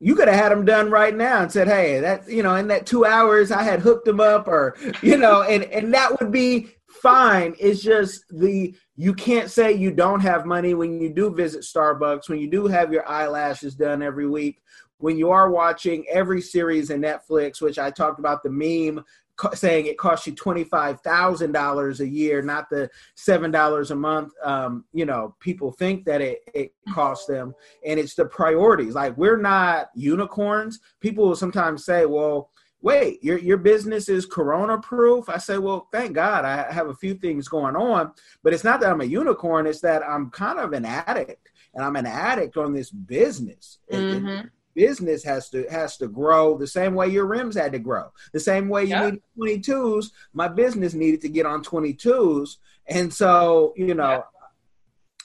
[0.04, 2.66] You could have had them done right now and said, "Hey, that you know, in
[2.68, 6.32] that two hours, I had hooked them up, or you know, and and that would
[6.32, 7.54] be fine.
[7.60, 12.28] It's just the you can't say you don't have money when you do visit Starbucks,
[12.28, 14.60] when you do have your eyelashes done every week,
[15.02, 19.04] when you are watching every series in Netflix, which I talked about the meme
[19.52, 24.32] saying it costs you $25,000 a year, not the $7 a month.
[24.44, 27.52] Um, you know, people think that it, it costs them
[27.84, 28.94] and it's the priorities.
[28.94, 30.78] Like we're not unicorns.
[31.00, 35.28] People will sometimes say, well, wait, your your business is corona proof?
[35.28, 38.12] I say, well, thank God I have a few things going on,
[38.44, 41.84] but it's not that I'm a unicorn, it's that I'm kind of an addict and
[41.84, 43.78] I'm an addict on this business.
[43.90, 44.46] Mm-hmm.
[44.74, 48.10] Business has to has to grow the same way your rims had to grow.
[48.32, 49.14] The same way you yep.
[49.36, 52.56] need 22s, my business needed to get on 22s.
[52.86, 54.28] And so, you know, yep.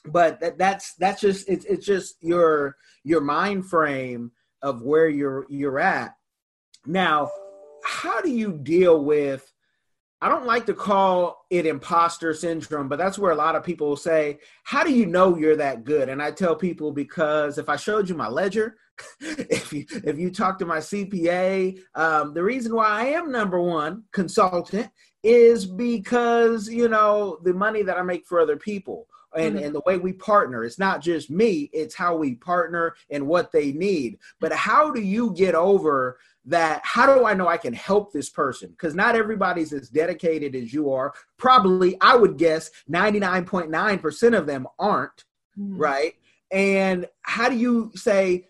[0.06, 4.32] but that, that's that's just it's it's just your your mind frame
[4.62, 6.16] of where you're you're at.
[6.86, 7.32] Now,
[7.84, 9.52] how do you deal with
[10.20, 13.96] I don't like to call it imposter syndrome, but that's where a lot of people
[13.96, 16.10] say, How do you know you're that good?
[16.10, 18.78] And I tell people because if I showed you my ledger,
[19.20, 23.62] if you if you talk to my CPA, um, the reason why I am number
[23.62, 24.90] one consultant
[25.22, 29.66] is because you know the money that I make for other people and, mm-hmm.
[29.66, 30.64] and the way we partner.
[30.64, 34.18] It's not just me, it's how we partner and what they need.
[34.40, 38.30] But how do you get over that how do I know I can help this
[38.30, 38.70] person?
[38.70, 41.14] Because not everybody's as dedicated as you are.
[41.38, 45.26] Probably, I would guess 99.9% of them aren't,
[45.60, 45.74] mm.
[45.78, 46.14] right?
[46.52, 48.48] And how do you say,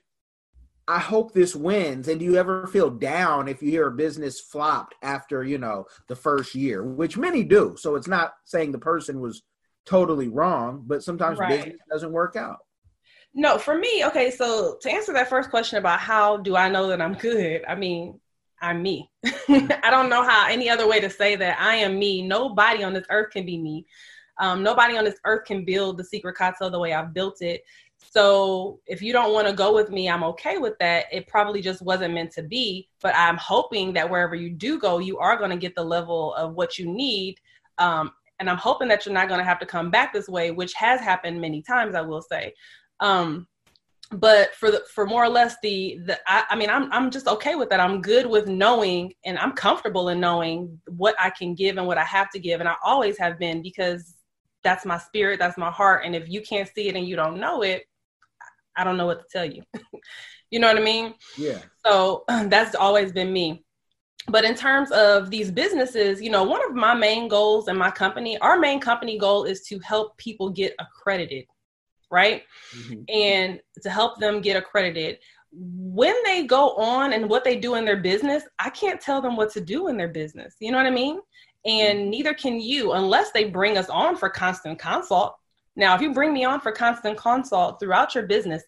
[0.88, 2.08] I hope this wins?
[2.08, 5.86] And do you ever feel down if you hear a business flopped after, you know,
[6.08, 7.76] the first year, which many do.
[7.78, 9.42] So it's not saying the person was
[9.86, 11.50] totally wrong, but sometimes right.
[11.50, 12.60] business doesn't work out.
[13.40, 16.88] No, for me, okay, so to answer that first question about how do I know
[16.88, 18.20] that I'm good, I mean,
[18.60, 19.12] I'm me.
[19.48, 22.28] I don't know how any other way to say that I am me.
[22.28, 23.86] Nobody on this earth can be me.
[24.40, 27.62] Um, nobody on this earth can build the secret cocktail the way I've built it.
[28.00, 31.06] So if you don't want to go with me, I'm okay with that.
[31.12, 32.90] It probably just wasn't meant to be.
[33.04, 36.34] But I'm hoping that wherever you do go, you are going to get the level
[36.34, 37.38] of what you need
[37.78, 40.52] um, and I'm hoping that you're not going to have to come back this way,
[40.52, 42.54] which has happened many times, I will say.
[43.00, 43.48] Um,
[44.12, 47.28] but for the for more or less the the I, I, mean I'm I'm just
[47.28, 47.80] okay with that.
[47.80, 51.98] I'm good with knowing and I'm comfortable in knowing what I can give and what
[51.98, 54.16] I have to give and I always have been because
[54.64, 57.40] that's my spirit, that's my heart and if you can't see it and you don't
[57.40, 57.84] know it,
[58.78, 59.64] I don't know what to tell you.
[60.52, 61.14] you know what I mean?
[61.38, 61.60] Yeah.
[61.86, 63.66] So that's always been me.
[64.30, 67.92] But in terms of these businesses, you know, one of my main goals in my
[67.92, 71.46] company, our main company goal is to help people get accredited
[72.10, 72.44] right?
[72.76, 73.02] Mm-hmm.
[73.10, 75.20] And to help them get accredited.
[75.52, 79.36] When they go on and what they do in their business, I can't tell them
[79.36, 80.56] what to do in their business.
[80.60, 81.20] You know what I mean?
[81.66, 82.10] And mm-hmm.
[82.10, 85.36] neither can you unless they bring us on for constant consult.
[85.76, 88.64] Now, if you bring me on for constant consult throughout your business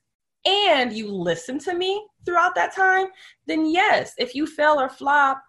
[0.45, 3.07] and you listen to me throughout that time,
[3.47, 5.41] then yes, if you fail or flop,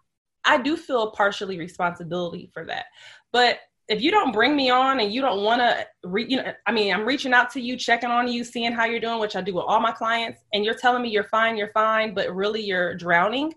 [0.44, 2.87] I do feel partially responsibility for that.
[3.33, 3.59] But
[3.90, 6.72] if you don't bring me on and you don't want to re- you know i
[6.72, 9.40] mean i'm reaching out to you checking on you seeing how you're doing which i
[9.40, 12.62] do with all my clients and you're telling me you're fine you're fine but really
[12.62, 13.53] you're drowning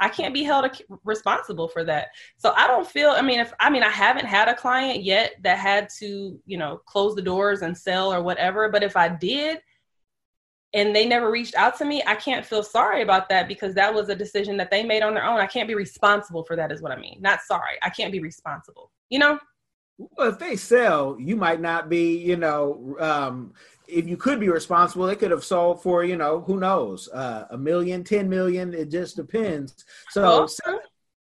[0.00, 0.66] i can't be held
[1.04, 2.08] responsible for that.
[2.38, 5.34] So i don't feel i mean if i mean i haven't had a client yet
[5.42, 9.08] that had to you know close the doors and sell or whatever but if i
[9.08, 9.60] did
[10.72, 13.92] and they never reached out to me i can't feel sorry about that because that
[13.92, 15.38] was a decision that they made on their own.
[15.38, 17.18] I can't be responsible for that is what i mean.
[17.20, 17.76] Not sorry.
[17.82, 18.90] I can't be responsible.
[19.10, 19.38] You know
[19.98, 23.54] well, if they sell, you might not be, you know, um,
[23.86, 27.46] if you could be responsible, they could have sold for, you know, who knows, uh,
[27.50, 28.74] a million, ten million.
[28.74, 29.84] It just depends.
[30.10, 30.78] So, oh.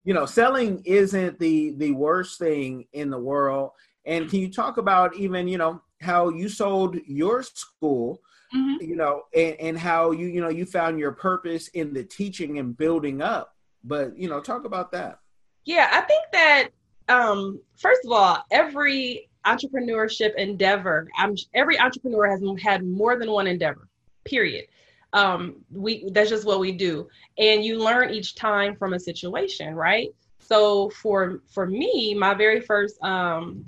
[0.04, 3.70] you know, selling isn't the the worst thing in the world.
[4.06, 8.20] And can you talk about even, you know, how you sold your school,
[8.54, 8.82] mm-hmm.
[8.82, 12.58] you know, and, and how you, you know, you found your purpose in the teaching
[12.58, 13.54] and building up.
[13.84, 15.18] But, you know, talk about that.
[15.64, 16.68] Yeah, I think that
[17.10, 23.46] um, first of all, every entrepreneurship endeavor, I'm, every entrepreneur has had more than one
[23.46, 23.88] endeavor.
[24.24, 24.66] Period.
[25.12, 29.74] Um, we that's just what we do, and you learn each time from a situation,
[29.74, 30.14] right?
[30.38, 33.64] So for for me, my very first um,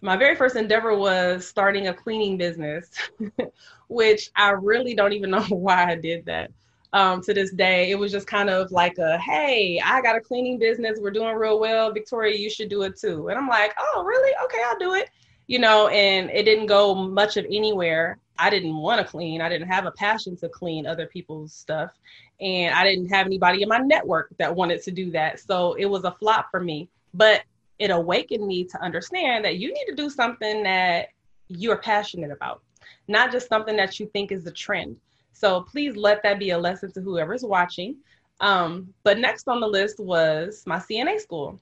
[0.00, 2.88] my very first endeavor was starting a cleaning business,
[3.88, 6.52] which I really don't even know why I did that
[6.92, 7.90] um, to this day.
[7.90, 10.98] It was just kind of like a, hey, I got a cleaning business.
[11.00, 11.92] We're doing real well.
[11.92, 13.28] Victoria, you should do it too.
[13.28, 14.32] And I'm like, oh, really?
[14.44, 15.10] Okay, I'll do it.
[15.46, 18.18] You know, and it didn't go much of anywhere.
[18.38, 19.40] I didn't want to clean.
[19.40, 21.92] I didn't have a passion to clean other people's stuff.
[22.40, 25.40] And I didn't have anybody in my network that wanted to do that.
[25.40, 26.88] So it was a flop for me.
[27.14, 27.42] But
[27.78, 31.08] it awakened me to understand that you need to do something that
[31.48, 32.62] you're passionate about,
[33.08, 34.96] not just something that you think is a trend.
[35.36, 37.96] So please let that be a lesson to whoever's watching.
[38.40, 41.60] Um, but next on the list was my CNA school.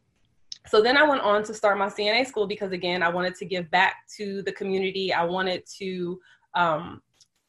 [0.68, 3.44] So then I went on to start my CNA school because, again, I wanted to
[3.44, 5.12] give back to the community.
[5.12, 6.20] I wanted to
[6.54, 7.02] um,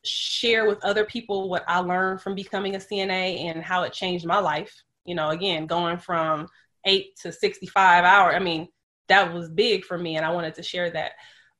[0.03, 4.25] share with other people what I learned from becoming a CNA and how it changed
[4.25, 4.73] my life.
[5.05, 6.47] You know, again, going from
[6.85, 8.67] eight to 65 hours, I mean,
[9.07, 11.11] that was big for me, and I wanted to share that.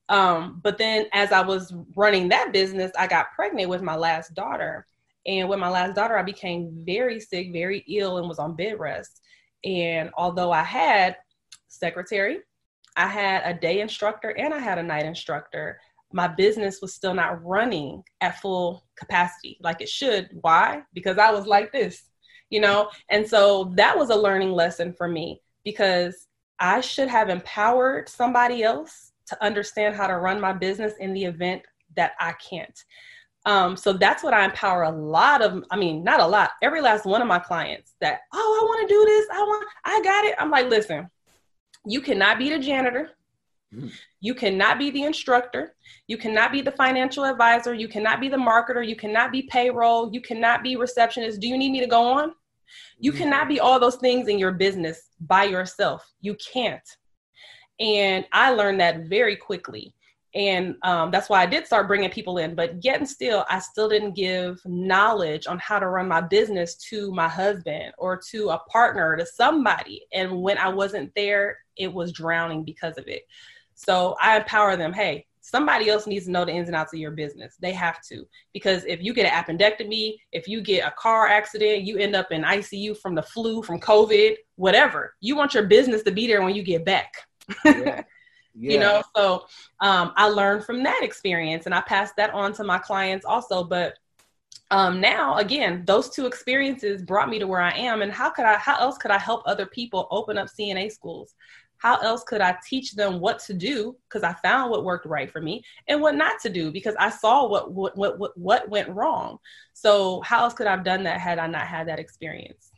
[0.10, 4.34] Um, but then as I was running that business, I got pregnant with my last
[4.34, 4.88] daughter.
[5.26, 8.80] And with my last daughter, I became very sick, very ill, and was on bed
[8.80, 9.22] rest.
[9.64, 11.18] And although I had
[11.68, 12.40] secretary,
[12.96, 15.80] I had a day instructor, and I had a night instructor,
[16.14, 20.30] my business was still not running at full capacity like it should.
[20.42, 20.84] Why?
[20.94, 22.04] Because I was like this,
[22.50, 22.90] you know?
[23.10, 26.28] And so that was a learning lesson for me because
[26.60, 31.26] I should have empowered somebody else to understand how to run my business in the
[31.26, 31.62] event
[31.96, 32.78] that I can't.
[33.46, 36.82] Um, so that's what I empower a lot of, I mean, not a lot, every
[36.82, 39.28] last one of my clients that, oh, I want to do this.
[39.32, 40.36] I want, I got it.
[40.40, 41.10] I'm like, listen,
[41.86, 43.12] you cannot be the janitor.
[43.74, 43.92] Mm.
[44.20, 45.76] You cannot be the instructor.
[46.08, 47.76] You cannot be the financial advisor.
[47.76, 48.88] You cannot be the marketer.
[48.88, 50.12] You cannot be payroll.
[50.12, 51.40] You cannot be receptionist.
[51.40, 52.34] Do you need me to go on?
[52.98, 53.18] You mm.
[53.18, 56.12] cannot be all those things in your business by yourself.
[56.22, 56.82] You can't.
[57.80, 59.94] And I learned that very quickly.
[60.34, 62.56] And um, that's why I did start bringing people in.
[62.56, 66.76] But yet and still, I still didn't give knowledge on how to run my business
[66.90, 70.06] to my husband or to a partner, to somebody.
[70.12, 73.24] And when I wasn't there, it was drowning because of it.
[73.76, 77.00] So I empower them hey, somebody else needs to know the ins and outs of
[77.00, 77.56] your business.
[77.60, 78.26] They have to.
[78.52, 82.32] Because if you get an appendectomy, if you get a car accident, you end up
[82.32, 86.42] in ICU from the flu, from COVID, whatever, you want your business to be there
[86.42, 87.14] when you get back.
[87.64, 88.04] Yeah.
[88.58, 88.72] Yeah.
[88.72, 89.46] you know so
[89.82, 93.66] um, i learned from that experience and i passed that on to my clients also
[93.66, 93.96] but
[94.72, 98.46] um, now again those two experiences brought me to where i am and how could
[98.46, 101.36] i how else could i help other people open up cna schools
[101.78, 103.96] how else could I teach them what to do?
[104.08, 107.10] Because I found what worked right for me and what not to do because I
[107.10, 109.38] saw what what what what, what went wrong.
[109.74, 112.72] So how else could I have done that had I not had that experience?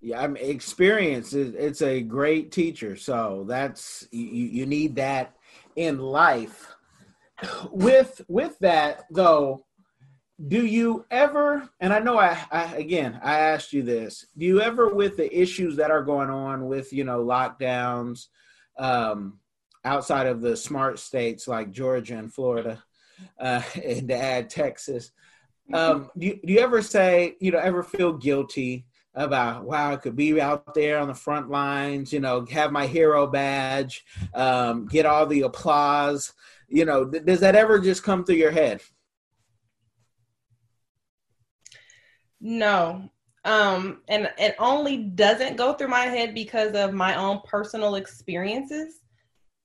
[0.00, 2.96] Yeah, I mean, experience is it's a great teacher.
[2.96, 5.34] So that's you, you need that
[5.76, 6.74] in life.
[7.70, 9.64] With with that though,
[10.48, 14.60] do you ever and i know I, I, again i asked you this do you
[14.62, 18.28] ever with the issues that are going on with you know lockdowns
[18.78, 19.38] um
[19.84, 22.82] outside of the smart states like georgia and florida
[23.38, 25.10] uh and to add texas
[25.74, 29.96] um do you, do you ever say you know ever feel guilty about wow i
[29.96, 34.04] could be out there on the front lines you know have my hero badge
[34.34, 36.32] um get all the applause
[36.68, 38.80] you know th- does that ever just come through your head
[42.40, 43.10] No.
[43.44, 49.00] Um, and it only doesn't go through my head because of my own personal experiences.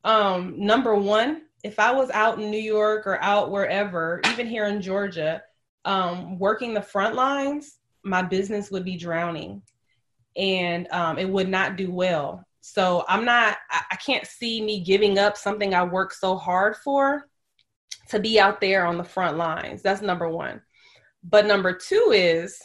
[0.03, 4.65] Um, number one, if I was out in New York or out wherever, even here
[4.65, 5.41] in Georgia,
[5.83, 9.61] um, working the front lines, my business would be drowning
[10.37, 12.45] and um, it would not do well.
[12.61, 16.75] So I'm not, I, I can't see me giving up something I worked so hard
[16.77, 17.27] for
[18.09, 19.81] to be out there on the front lines.
[19.81, 20.61] That's number one.
[21.23, 22.59] But number two is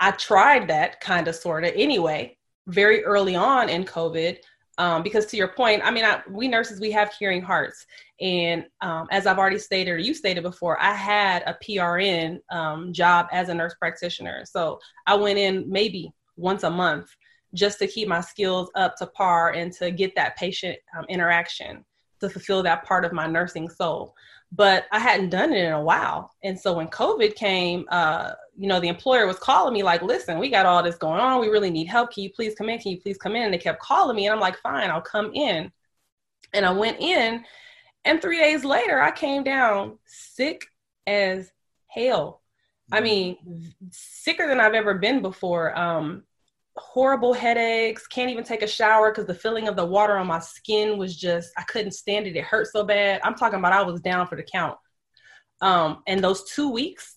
[0.00, 4.38] I tried that kind of sort of anyway, very early on in COVID.
[4.78, 7.86] Um, because to your point, I mean, I, we nurses, we have hearing hearts.
[8.20, 12.92] And um, as I've already stated, or you stated before, I had a PRN um,
[12.92, 14.44] job as a nurse practitioner.
[14.44, 17.08] So I went in maybe once a month
[17.54, 21.84] just to keep my skills up to par and to get that patient um, interaction
[22.20, 24.14] to fulfill that part of my nursing soul
[24.54, 26.30] but I hadn't done it in a while.
[26.42, 30.38] And so when COVID came, uh, you know, the employer was calling me like, listen,
[30.38, 31.40] we got all this going on.
[31.40, 32.12] We really need help.
[32.12, 32.78] Can you please come in?
[32.78, 33.42] Can you please come in?
[33.42, 34.26] And they kept calling me.
[34.26, 35.72] And I'm like, fine, I'll come in.
[36.52, 37.44] And I went in.
[38.04, 40.66] And three days later, I came down sick
[41.06, 41.50] as
[41.88, 42.42] hell.
[42.92, 43.04] I mm-hmm.
[43.04, 45.76] mean, sicker than I've ever been before.
[45.76, 46.24] Um,
[46.76, 50.40] horrible headaches, can't even take a shower because the feeling of the water on my
[50.40, 52.36] skin was just, I couldn't stand it.
[52.36, 53.20] It hurt so bad.
[53.24, 54.76] I'm talking about I was down for the count.
[55.60, 57.13] Um, and those two weeks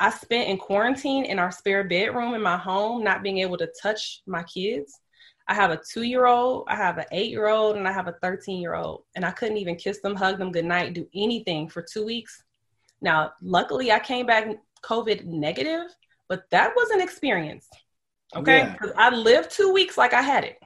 [0.00, 3.72] I spent in quarantine in our spare bedroom in my home, not being able to
[3.80, 5.00] touch my kids.
[5.46, 8.08] I have a two year old, I have an eight year old, and I have
[8.08, 9.04] a 13 year old.
[9.14, 12.42] And I couldn't even kiss them, hug them goodnight, do anything for two weeks.
[13.00, 14.48] Now, luckily, I came back
[14.82, 15.94] COVID negative,
[16.28, 17.68] but that was an experience.
[18.34, 18.58] Okay.
[18.58, 18.76] Yeah.
[18.96, 20.58] I lived two weeks like I had it.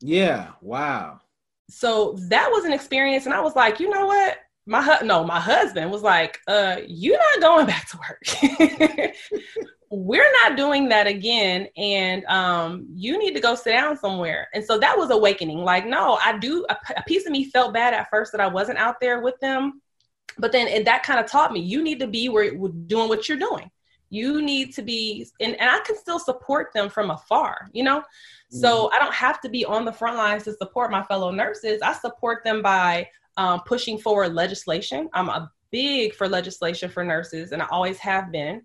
[0.00, 0.50] Yeah.
[0.60, 1.20] Wow.
[1.68, 3.26] So that was an experience.
[3.26, 4.38] And I was like, you know what?
[4.66, 9.14] My hu- no, my husband was like, uh, you're not going back to work.
[9.90, 11.68] We're not doing that again.
[11.76, 14.48] And um, you need to go sit down somewhere.
[14.54, 15.58] And so that was awakening.
[15.58, 18.46] Like, no, I do a, a piece of me felt bad at first that I
[18.46, 19.82] wasn't out there with them.
[20.38, 22.54] But then it, that kind of taught me you need to be where
[22.86, 23.70] doing what you're doing
[24.12, 27.98] you need to be and, and i can still support them from afar you know
[27.98, 28.58] mm-hmm.
[28.58, 31.80] so i don't have to be on the front lines to support my fellow nurses
[31.82, 37.52] i support them by um, pushing forward legislation i'm a big for legislation for nurses
[37.52, 38.62] and i always have been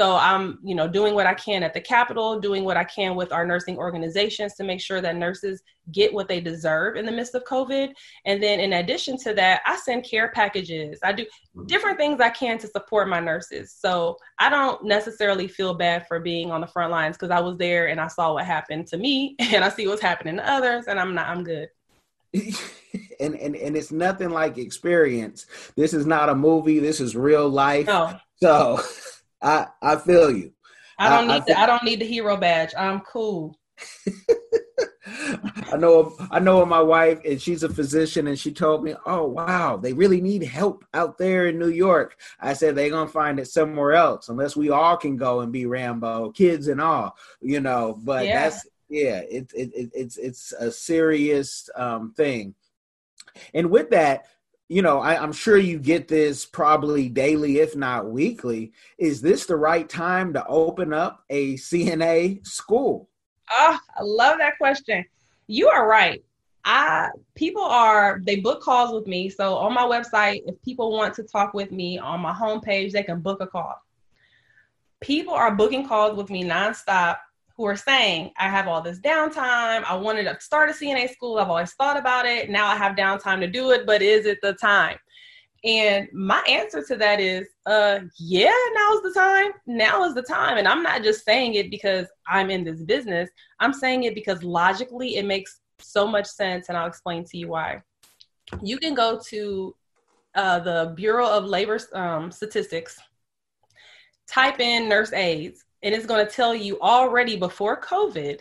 [0.00, 3.16] so I'm, you know, doing what I can at the Capitol, doing what I can
[3.16, 5.62] with our nursing organizations to make sure that nurses
[5.92, 7.92] get what they deserve in the midst of COVID.
[8.24, 11.00] And then in addition to that, I send care packages.
[11.02, 11.26] I do
[11.66, 13.76] different things I can to support my nurses.
[13.78, 17.58] So I don't necessarily feel bad for being on the front lines because I was
[17.58, 20.86] there and I saw what happened to me and I see what's happening to others
[20.86, 21.68] and I'm not I'm good.
[23.20, 25.46] and, and and it's nothing like experience.
[25.76, 26.78] This is not a movie.
[26.78, 27.86] This is real life.
[27.86, 28.16] No.
[28.36, 28.80] So
[29.42, 30.52] I I feel you.
[30.98, 32.72] I don't I, need I, the, I don't need the hero badge.
[32.76, 33.58] I'm cool.
[35.72, 39.26] I know I know my wife and she's a physician and she told me, "Oh
[39.26, 43.12] wow, they really need help out there in New York." I said they're going to
[43.12, 47.16] find it somewhere else unless we all can go and be Rambo, kids and all,
[47.40, 48.42] you know, but yeah.
[48.42, 52.54] that's yeah, it, it, it, it's it's a serious um, thing.
[53.54, 54.26] And with that,
[54.68, 58.72] you know, I, am sure you get this probably daily, if not weekly.
[58.98, 63.08] Is this the right time to open up a CNA school?
[63.50, 65.04] Oh, I love that question.
[65.46, 66.22] You are right.
[66.64, 69.30] I people are they book calls with me.
[69.30, 73.04] So on my website, if people want to talk with me on my homepage, they
[73.04, 73.76] can book a call.
[75.00, 77.16] People are booking calls with me nonstop
[77.60, 79.84] who are saying, I have all this downtime.
[79.84, 81.36] I wanted to start a CNA school.
[81.36, 82.48] I've always thought about it.
[82.48, 84.96] Now I have downtime to do it, but is it the time?
[85.62, 89.50] And my answer to that is, uh, yeah, now's the time.
[89.66, 90.56] Now is the time.
[90.56, 93.28] And I'm not just saying it because I'm in this business.
[93.58, 97.48] I'm saying it because logically it makes so much sense, and I'll explain to you
[97.48, 97.82] why.
[98.62, 99.76] You can go to
[100.34, 102.98] uh, the Bureau of Labor um, Statistics,
[104.26, 108.40] type in nurse aides, and it's going to tell you already before COVID,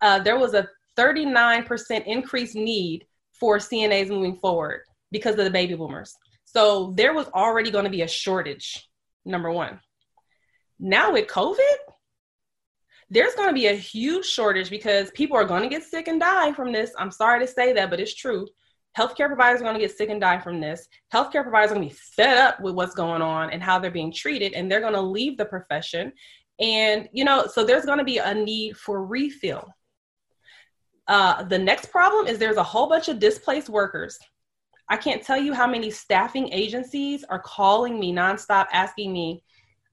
[0.00, 5.74] uh, there was a 39% increased need for CNAs moving forward because of the baby
[5.74, 6.14] boomers.
[6.44, 8.88] So there was already going to be a shortage,
[9.24, 9.80] number one.
[10.78, 11.76] Now with COVID,
[13.08, 16.20] there's going to be a huge shortage because people are going to get sick and
[16.20, 16.92] die from this.
[16.98, 18.46] I'm sorry to say that, but it's true.
[18.98, 20.88] Healthcare providers are going to get sick and die from this.
[21.12, 23.90] Healthcare providers are going to be fed up with what's going on and how they're
[23.90, 26.12] being treated, and they're going to leave the profession.
[26.60, 29.68] And, you know, so there's going to be a need for refill.
[31.08, 34.18] Uh, the next problem is there's a whole bunch of displaced workers.
[34.88, 39.42] I can't tell you how many staffing agencies are calling me nonstop asking me,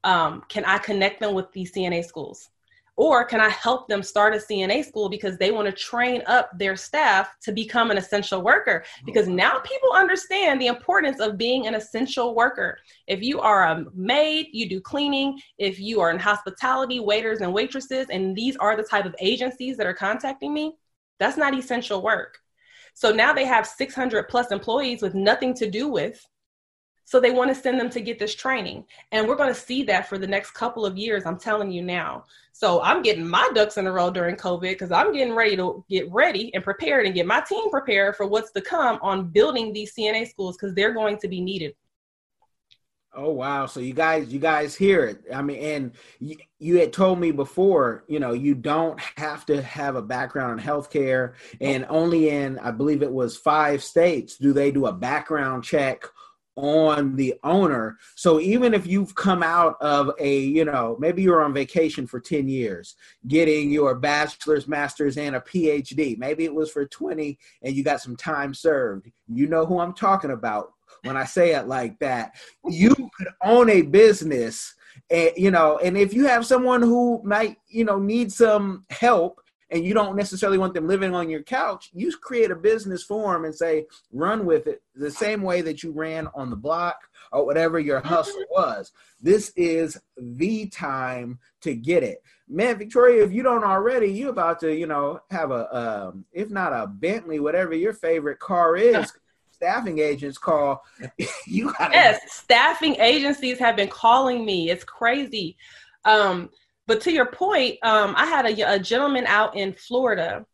[0.04, 2.50] um, can I connect them with these CNA schools?
[2.98, 6.50] Or can I help them start a CNA school because they want to train up
[6.58, 8.84] their staff to become an essential worker?
[9.06, 12.80] Because now oh, people understand the importance of being an essential worker.
[13.06, 15.40] If you are a maid, you do cleaning.
[15.60, 19.78] If you are in hospitality, waiters and waitresses, and these are the type of agencies
[19.78, 20.76] that are contacting me,
[21.20, 22.40] that's not essential work.
[22.96, 26.20] So now they have 600 plus employees with nothing to do with
[27.08, 28.84] so they want to send them to get this training.
[29.14, 31.26] And we're going to see that for the next couple of years.
[31.26, 32.26] I'm telling you now.
[32.52, 35.86] So I'm getting my ducks in a row during COVID because I'm getting ready to
[35.90, 39.72] get ready and prepared and get my team prepared for what's to come on building
[39.72, 41.76] these CNA schools because they're going to be needed.
[43.16, 43.66] Oh wow!
[43.66, 45.24] So you guys, you guys hear it.
[45.34, 49.60] I mean, and you, you, had told me before, you know, you don't have to
[49.62, 54.54] have a background in healthcare, and only in, I believe it was five states, do
[54.54, 56.04] they do a background check
[56.58, 57.98] on the owner.
[58.16, 62.20] So even if you've come out of a, you know, maybe you're on vacation for
[62.20, 62.96] 10 years,
[63.28, 68.02] getting your bachelor's, master's, and a PhD, maybe it was for 20 and you got
[68.02, 69.10] some time served.
[69.28, 72.36] You know who I'm talking about when I say it like that.
[72.66, 74.74] You could own a business.
[75.12, 79.42] And, you know, and if you have someone who might, you know, need some help,
[79.70, 83.34] and you don't necessarily want them living on your couch, you create a business for
[83.34, 86.98] them and say, run with it the same way that you ran on the block
[87.32, 88.92] or whatever your hustle was.
[89.22, 92.24] This is the time to get it.
[92.48, 96.50] Man, Victoria, if you don't already, you about to, you know, have a, um, if
[96.50, 99.12] not a Bentley, whatever your favorite car is.
[99.58, 100.84] staffing agents call
[101.48, 105.58] you gotta yes staffing agencies have been calling me it's crazy
[106.06, 106.48] um
[106.88, 110.46] but to your point, um, I had a, a gentleman out in Florida,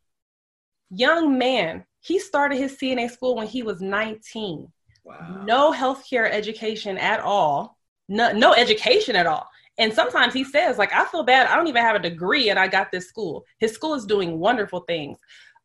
[0.90, 1.86] young man.
[2.02, 4.68] He started his CNA school when he was 19.
[5.06, 5.44] Wow.
[5.46, 7.78] No healthcare education at all.
[8.10, 9.48] No, no education at all.
[9.78, 11.48] And sometimes he says, like, I feel bad.
[11.48, 13.46] I don't even have a degree and I got this school.
[13.60, 15.18] His school is doing wonderful things.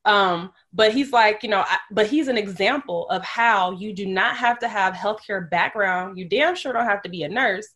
[0.04, 4.06] Um, but he's like, you know, I, but he's an example of how you do
[4.06, 6.16] not have to have healthcare background.
[6.18, 7.68] You damn sure don't have to be a nurse.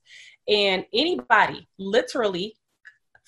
[0.49, 2.57] And anybody, literally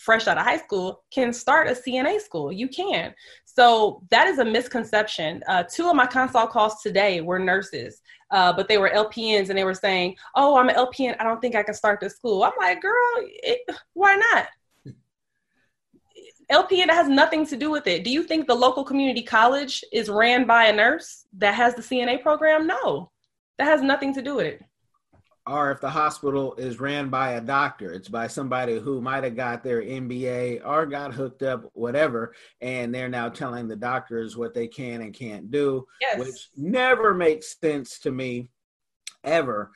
[0.04, 2.52] fresh out of high school can start a CNA school.
[2.52, 3.14] You can.
[3.44, 5.42] So that is a misconception.
[5.48, 9.58] Uh, two of my consult calls today were nurses, uh, but they were LPNs and
[9.58, 11.16] they were saying, Oh, I'm an LPN.
[11.18, 12.44] I don't think I can start this school.
[12.44, 13.60] I'm like, Girl, it,
[13.94, 14.46] why not?
[16.52, 18.04] LPN has nothing to do with it.
[18.04, 21.80] Do you think the local community college is ran by a nurse that has the
[21.80, 22.66] CNA program?
[22.66, 23.10] No,
[23.56, 24.62] that has nothing to do with it
[25.46, 29.36] or if the hospital is ran by a doctor, it's by somebody who might have
[29.36, 34.54] got their MBA or got hooked up, whatever, and they're now telling the doctors what
[34.54, 36.18] they can and can't do, yes.
[36.18, 38.48] which never makes sense to me,
[39.22, 39.70] ever.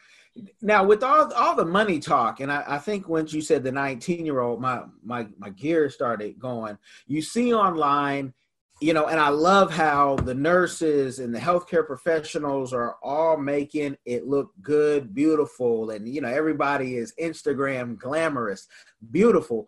[0.62, 3.72] Now, with all all the money talk, and I, I think once you said the
[3.72, 6.78] 19 year old, my my my gear started going.
[7.06, 8.32] You see online
[8.80, 13.96] you know, and I love how the nurses and the healthcare professionals are all making
[14.04, 18.68] it look good, beautiful, and you know, everybody is Instagram glamorous,
[19.10, 19.66] beautiful.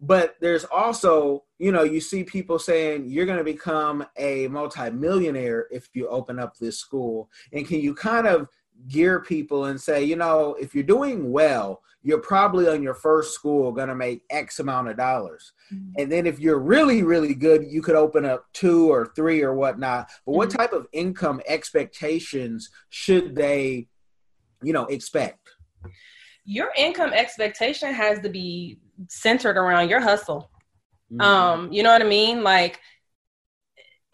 [0.00, 5.66] But there's also, you know, you see people saying you're going to become a multimillionaire
[5.72, 7.28] if you open up this school.
[7.52, 8.48] And can you kind of
[8.86, 13.34] gear people and say, you know, if you're doing well, you're probably on your first
[13.34, 15.52] school going to make X amount of dollars.
[15.72, 16.00] Mm-hmm.
[16.00, 19.54] And then if you're really, really good, you could open up two or three or
[19.54, 20.08] whatnot.
[20.24, 20.58] But what mm-hmm.
[20.58, 23.88] type of income expectations should they,
[24.62, 25.48] you know, expect?
[26.44, 30.50] Your income expectation has to be centered around your hustle.
[31.12, 31.20] Mm-hmm.
[31.20, 32.42] Um, you know what I mean?
[32.42, 32.80] Like,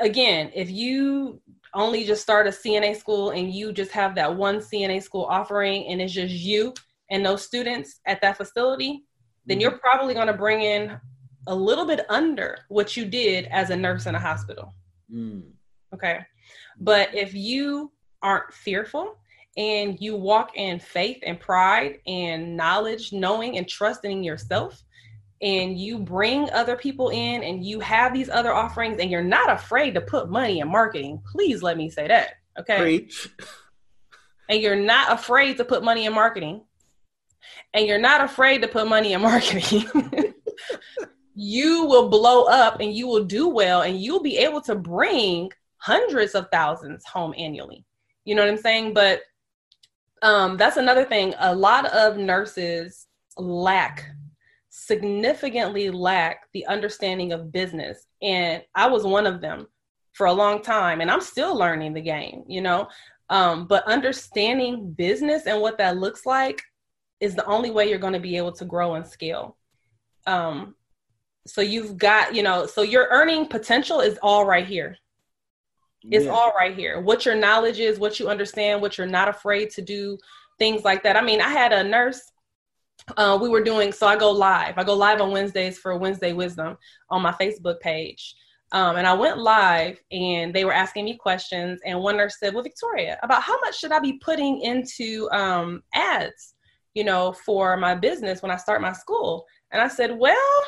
[0.01, 1.41] again, if you
[1.75, 5.87] only just start a CNA school and you just have that one CNA school offering
[5.89, 6.75] and it's just you
[7.11, 9.05] and those students at that facility,
[9.47, 10.99] then you're probably going to bring in
[11.47, 14.75] a little bit under what you did as a nurse in a hospital.
[15.13, 15.43] Mm.
[15.93, 16.21] Okay.
[16.81, 19.17] But if you aren't fearful
[19.57, 24.83] and you walk in faith and pride and knowledge, knowing and trusting yourself,
[25.45, 29.51] and you bring other people in and you have these other offerings and you're not
[29.51, 32.37] afraid to put money in marketing, please let me say that.
[32.59, 32.79] Okay.
[32.79, 33.29] Preach.
[34.49, 36.63] And you're not afraid to put money in marketing,
[37.73, 39.85] and you're not afraid to put money in marketing.
[41.35, 45.51] you will blow up and you will do well and you'll be able to bring
[45.79, 47.85] hundreds of thousands home annually.
[48.25, 48.95] You know what I'm saying?
[48.95, 49.21] But
[50.23, 51.35] um, that's another thing.
[51.39, 54.11] A lot of nurses lack,
[54.87, 58.07] significantly lack the understanding of business.
[58.23, 59.67] And I was one of them
[60.13, 62.89] for a long time, and I'm still learning the game, you know?
[63.31, 66.61] Um, but understanding business and what that looks like
[67.21, 69.57] is the only way you're going to be able to grow and scale.
[70.27, 70.75] Um,
[71.47, 74.97] so you've got, you know, so your earning potential is all right here.
[76.11, 76.33] It's yeah.
[76.33, 77.01] all right here.
[77.01, 80.19] What your knowledge is, what you understand, what you're not afraid to do,
[80.59, 81.17] things like that.
[81.17, 82.21] I mean, I had a nurse.
[83.17, 84.07] Uh, we were doing so.
[84.07, 84.79] I go live.
[84.79, 86.77] I go live on Wednesdays for Wednesday Wisdom
[87.11, 88.35] on my Facebook page.
[88.73, 91.81] Um, and I went live, and they were asking me questions.
[91.85, 95.83] And one nurse said, "Well, Victoria, about how much should I be putting into um,
[95.95, 96.55] ads,
[96.95, 100.65] you know, for my business when I start my school?" And I said, "Well,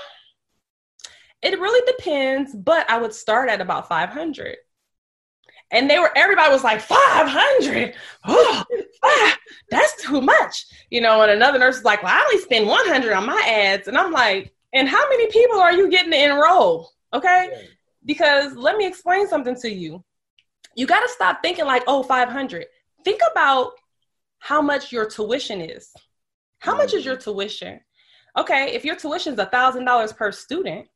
[1.42, 4.56] it really depends, but I would start at about 500."
[5.70, 7.94] And they were everybody was like 500
[8.26, 8.64] oh
[9.02, 9.38] ah,
[9.70, 10.66] that's too much.
[10.90, 13.88] You know and another nurse was like well i only spend 100 on my ads.
[13.88, 16.90] And i'm like and how many people are you getting to enroll?
[17.14, 17.50] Okay?
[18.04, 20.04] Because let me explain something to you.
[20.74, 22.66] You got to stop thinking like oh 500
[23.04, 23.72] think about
[24.38, 25.92] how much your tuition is.
[26.58, 27.80] How much is your tuition?
[28.38, 30.88] Okay if your tuition is a thousand dollars per student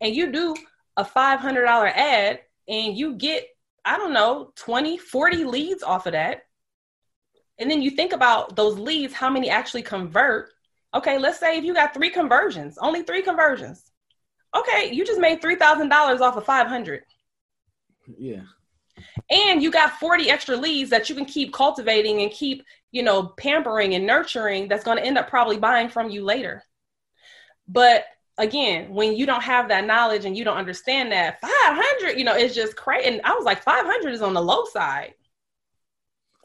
[0.00, 0.54] and you do
[0.96, 3.46] a $500 ad and you get
[3.88, 6.42] I don't know, 20, 40 leads off of that.
[7.58, 10.50] And then you think about those leads, how many actually convert.
[10.94, 13.90] Okay, let's say if you got three conversions, only three conversions.
[14.54, 17.02] Okay, you just made $3,000 off of 500.
[18.18, 18.42] Yeah.
[19.30, 23.32] And you got 40 extra leads that you can keep cultivating and keep, you know,
[23.38, 26.62] pampering and nurturing that's going to end up probably buying from you later.
[27.66, 28.04] But
[28.38, 32.34] again, when you don't have that knowledge and you don't understand that 500, you know,
[32.34, 33.08] it's just crazy.
[33.08, 35.14] And I was like, 500 is on the low side.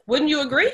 [0.06, 0.72] Wouldn't you agree?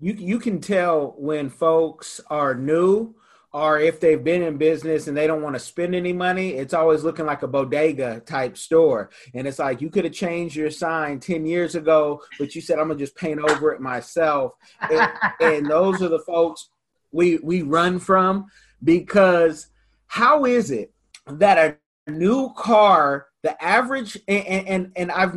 [0.00, 3.14] You you can tell when folks are new
[3.52, 6.74] or if they've been in business and they don't want to spend any money, it's
[6.74, 9.08] always looking like a bodega type store.
[9.34, 12.78] And it's like you could have changed your sign 10 years ago, but you said
[12.78, 14.52] I'm gonna just paint over it myself.
[14.82, 16.68] and, and those are the folks
[17.10, 18.46] we we run from
[18.84, 19.68] because
[20.08, 20.92] how is it
[21.26, 21.58] that
[22.06, 25.34] a new car the average and and, and i've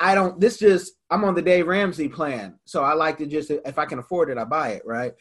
[0.00, 3.50] i don't this just i'm on the dave ramsey plan so i like to just
[3.50, 5.12] if i can afford it i buy it right?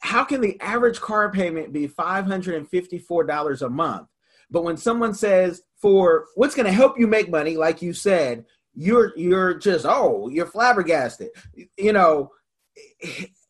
[0.00, 4.08] How can the average car payment be $554 a month?
[4.50, 7.56] But when someone says for what's going to help you make money?
[7.56, 8.44] like you said
[8.74, 11.30] you're you're just oh you're flabbergasted.
[11.76, 12.30] You know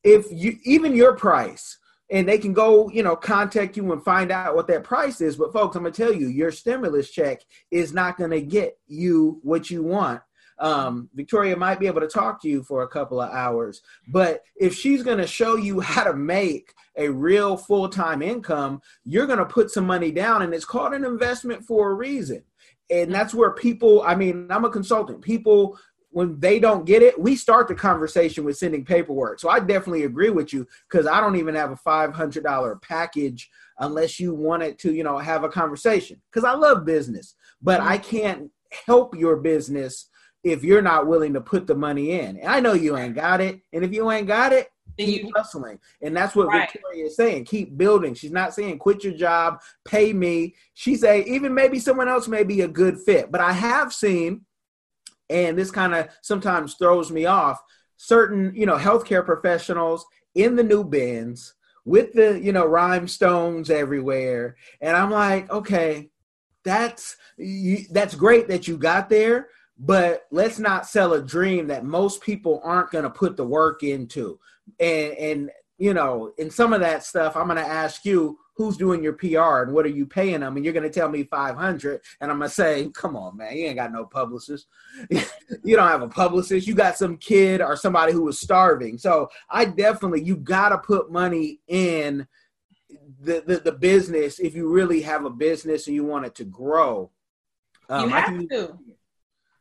[0.03, 1.78] if you even your price
[2.11, 5.36] and they can go, you know, contact you and find out what that price is.
[5.36, 9.70] But folks, I'm gonna tell you, your stimulus check is not gonna get you what
[9.70, 10.22] you want.
[10.59, 14.42] Um, Victoria might be able to talk to you for a couple of hours, but
[14.56, 19.44] if she's gonna show you how to make a real full time income, you're gonna
[19.44, 22.42] put some money down, and it's called an investment for a reason.
[22.90, 25.20] And that's where people, I mean, I'm a consultant.
[25.20, 25.78] People
[26.11, 29.40] when they don't get it, we start the conversation with sending paperwork.
[29.40, 32.76] So I definitely agree with you because I don't even have a five hundred dollar
[32.76, 36.20] package unless you wanted to, you know, have a conversation.
[36.30, 38.50] Because I love business, but I can't
[38.86, 40.09] help your business
[40.44, 42.38] if you're not willing to put the money in.
[42.38, 45.78] And I know you ain't got it, and if you ain't got it, keep hustling.
[46.02, 46.70] And that's what right.
[46.70, 47.44] Victoria is saying.
[47.44, 48.14] Keep building.
[48.14, 50.54] She's not saying quit your job, pay me.
[50.74, 53.30] She's saying even maybe someone else may be a good fit.
[53.30, 54.42] But I have seen
[55.31, 57.61] and this kind of sometimes throws me off
[57.97, 60.05] certain you know healthcare professionals
[60.35, 61.55] in the new Benz
[61.85, 64.57] with the you know rhinestones everywhere.
[64.81, 66.11] And i'm like okay
[66.64, 69.49] that's you, that's great that you got there
[69.79, 73.83] but let's not sell a dream that most people aren't going to put the work
[73.83, 74.39] into.
[74.81, 78.76] And and you know in some of that stuff i'm going to ask you who's
[78.76, 80.57] doing your PR and what are you paying them?
[80.57, 82.01] And you're going to tell me 500.
[82.20, 84.66] And I'm going to say, come on, man, you ain't got no publicist.
[85.11, 86.66] you don't have a publicist.
[86.66, 88.99] You got some kid or somebody who was starving.
[88.99, 92.26] So I definitely, you got to put money in
[93.20, 96.45] the, the, the, business if you really have a business and you want it to
[96.45, 97.12] grow.
[97.89, 98.79] Um, you have to.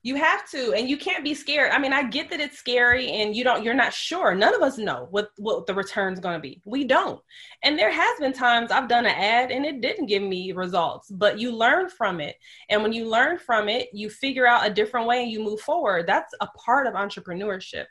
[0.07, 1.71] You have to, and you can't be scared.
[1.71, 4.33] I mean, I get that it's scary and you don't, you're not sure.
[4.33, 6.61] None of us know what, what the return's going to be.
[6.63, 7.19] We don't.
[7.61, 11.11] And there has been times I've done an ad and it didn't give me results,
[11.11, 12.37] but you learn from it.
[12.69, 15.59] And when you learn from it, you figure out a different way and you move
[15.59, 16.07] forward.
[16.07, 17.87] That's a part of entrepreneurship.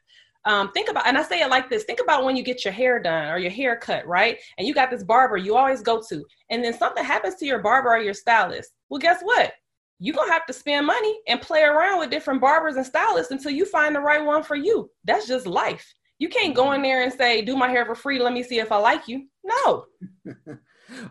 [0.46, 2.72] Um, think about, and I say it like this think about when you get your
[2.72, 4.38] hair done or your hair cut, right?
[4.56, 7.58] And you got this barber you always go to, and then something happens to your
[7.58, 8.70] barber or your stylist.
[8.88, 9.52] Well, guess what?
[9.98, 13.50] You're gonna have to spend money and play around with different barbers and stylists until
[13.50, 14.90] you find the right one for you.
[15.04, 15.94] That's just life.
[16.18, 16.76] You can't go mm-hmm.
[16.76, 18.18] in there and say, "Do my hair for free.
[18.18, 19.84] Let me see if I like you." No.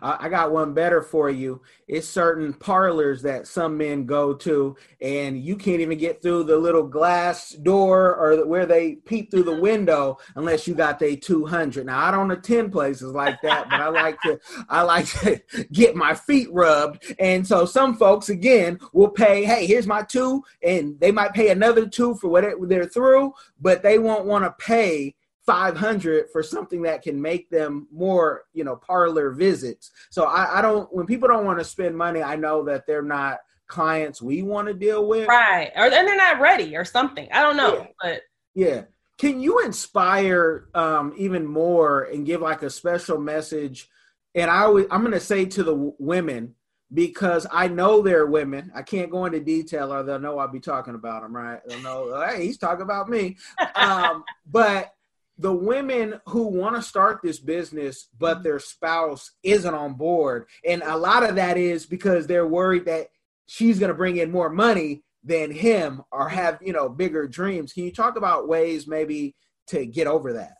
[0.02, 1.60] I got one better for you.
[1.88, 6.56] It's certain parlors that some men go to, and you can't even get through the
[6.56, 9.62] little glass door or where they peep through the mm-hmm.
[9.62, 11.86] window unless you got the 200.
[11.86, 15.40] Now I don't attend places like that, but I like to I like to
[15.72, 17.14] get my feet rubbed.
[17.18, 21.50] And so some folks again will pay, hey, here's my two, and they might pay
[21.50, 25.15] another two for whatever they're through, but they won't want to pay
[25.46, 30.62] 500 for something that can make them more you know parlor visits so I, I
[30.62, 33.38] don't when people don't want to spend money i know that they're not
[33.68, 37.42] clients we want to deal with right or and they're not ready or something i
[37.42, 37.86] don't know yeah.
[38.02, 38.20] but
[38.54, 38.82] yeah
[39.18, 43.88] can you inspire um, even more and give like a special message
[44.34, 46.54] and i always i'm going to say to the women
[46.94, 48.70] because I know they're women.
[48.74, 51.60] I can't go into detail or they'll know I'll be talking about them, right?
[51.66, 53.36] They'll know, hey, he's talking about me.
[53.74, 54.94] Um, but
[55.38, 60.46] the women who want to start this business but their spouse isn't on board.
[60.64, 63.08] And a lot of that is because they're worried that
[63.46, 67.72] she's going to bring in more money than him or have you know bigger dreams.
[67.72, 69.34] Can you talk about ways maybe
[69.68, 70.54] to get over that?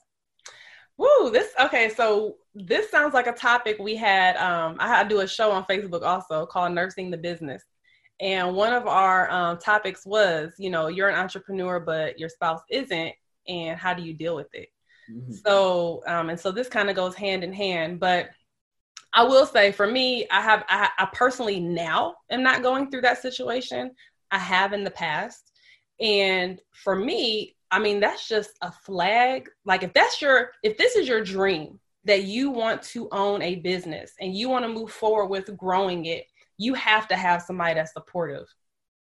[0.98, 5.20] Woo, this okay, so this sounds like a topic we had um I to do
[5.20, 7.62] a show on Facebook also called Nursing the Business.
[8.18, 12.62] And one of our um, topics was, you know, you're an entrepreneur, but your spouse
[12.70, 13.12] isn't
[13.48, 14.68] and how do you deal with it?
[15.10, 15.34] Mm-hmm.
[15.34, 18.30] so um, and so this kind of goes hand in hand but
[19.14, 23.02] i will say for me i have I, I personally now am not going through
[23.02, 23.92] that situation.
[24.32, 25.52] I have in the past.
[26.00, 29.48] And for me i mean that's just a flag.
[29.64, 33.56] Like if that's your if this is your dream that you want to own a
[33.56, 36.26] business and you want to move forward with growing it
[36.58, 38.46] you have to have somebody that's supportive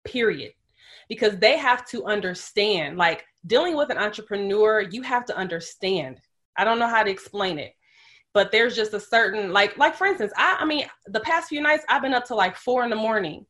[0.04, 0.52] period.
[1.08, 6.20] Because they have to understand like dealing with an entrepreneur you have to understand.
[6.56, 7.72] I don't know how to explain it
[8.34, 11.60] but there's just a certain like like for instance i i mean the past few
[11.60, 13.44] nights i've been up to like four in the morning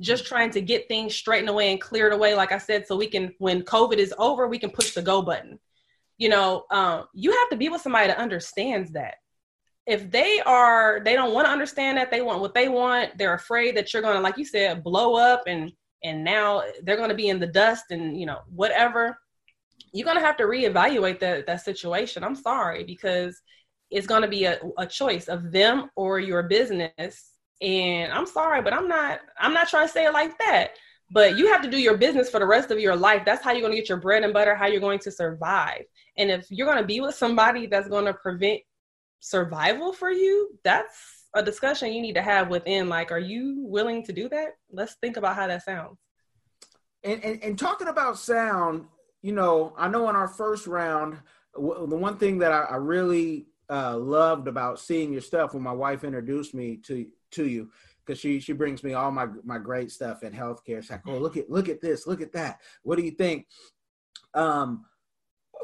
[0.00, 3.06] just trying to get things straightened away and cleared away like i said so we
[3.06, 5.58] can when covid is over we can push the go button.
[6.18, 9.14] You know um, you have to be with somebody that understands that.
[9.86, 13.34] If they are they don't want to understand that they want what they want they're
[13.34, 15.72] afraid that you're to like you said blow up and
[16.04, 19.18] and now they're to be in the dust and you know whatever
[19.92, 22.24] you're to have to reevaluate that that situation.
[22.24, 23.40] I'm sorry because
[23.90, 27.30] it's to be a, a choice of them or your business.
[27.60, 30.70] And i'm sorry but i'm not i'm not trying to say it like that.
[31.10, 33.22] But you have to do your business for the rest of your life.
[33.26, 35.82] That's how you're to get your bread and butter how you're going to survive.
[36.16, 38.62] And if you're to be with somebody that's to prevent
[39.20, 44.04] survival for you that's a discussion you need to have within like are you willing
[44.04, 44.50] to do that?
[44.70, 45.98] Let's think about how that sounds.
[47.04, 48.86] And and, and talking about sound
[49.22, 51.16] you know i know in our first round
[51.54, 55.62] w- the one thing that i, I really uh, loved about seeing your stuff when
[55.62, 57.70] my wife introduced me to to you
[58.04, 60.82] because she she brings me all my my great stuff in healthcare.
[60.82, 62.60] She's like, oh look at look at this, look at that.
[62.82, 63.46] What do you think?
[64.34, 64.84] Um,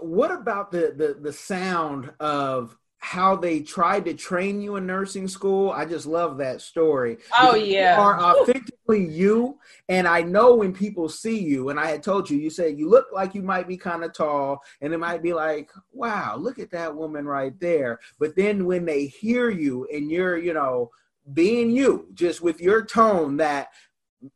[0.01, 5.29] what about the the the sound of how they tried to train you in nursing
[5.29, 5.71] school.
[5.71, 7.19] I just love that story.
[7.39, 7.97] Oh yeah.
[7.97, 9.59] You are authentically you.
[9.89, 12.89] And I know when people see you, and I had told you, you said you
[12.89, 16.59] look like you might be kind of tall, and it might be like, wow, look
[16.59, 18.01] at that woman right there.
[18.19, 20.91] But then when they hear you and you're, you know,
[21.33, 23.69] being you, just with your tone that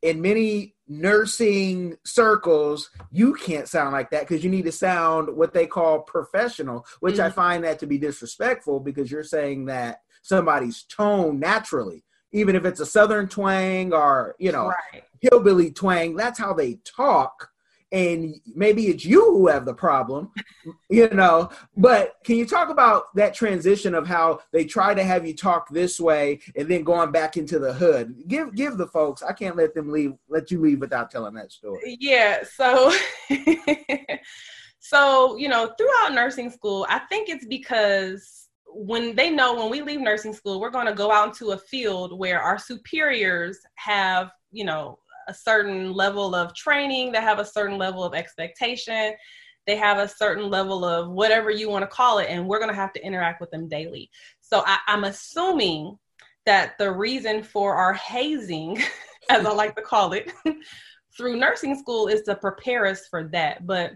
[0.03, 5.53] in many nursing circles, you can't sound like that because you need to sound what
[5.53, 7.27] they call professional, which mm-hmm.
[7.27, 12.65] I find that to be disrespectful because you're saying that somebody's tone naturally, even if
[12.65, 15.05] it's a southern twang or, you know, right.
[15.21, 17.53] hillbilly twang, that's how they talk
[17.93, 20.33] and maybe it's you who have the problem,
[20.91, 21.51] you know.
[21.77, 25.69] But can you talk about that transition of how they try to have you talk
[25.69, 28.15] this way and then going back into the hood?
[28.27, 29.23] Give give the folks.
[29.23, 30.15] I can't let them leave.
[30.29, 31.99] Let you leave without telling that story.
[32.01, 32.43] Yeah.
[32.45, 32.93] So.
[34.85, 38.42] so you know throughout nursing school i think it's because
[38.75, 41.59] when they know when we leave nursing school we're going to go out into a
[41.59, 44.99] field where our superiors have you know
[45.29, 49.15] a certain level of training, they have a certain level of expectation,
[49.67, 52.71] they have a certain level of whatever you want to call it, and we're going
[52.71, 54.11] to have to interact with them daily.
[54.41, 55.99] So I, I'm assuming
[56.47, 58.83] that the reason for our hazing,
[59.31, 60.33] as I like to call it,
[61.17, 63.67] through nursing school is to prepare us for that.
[63.67, 63.93] But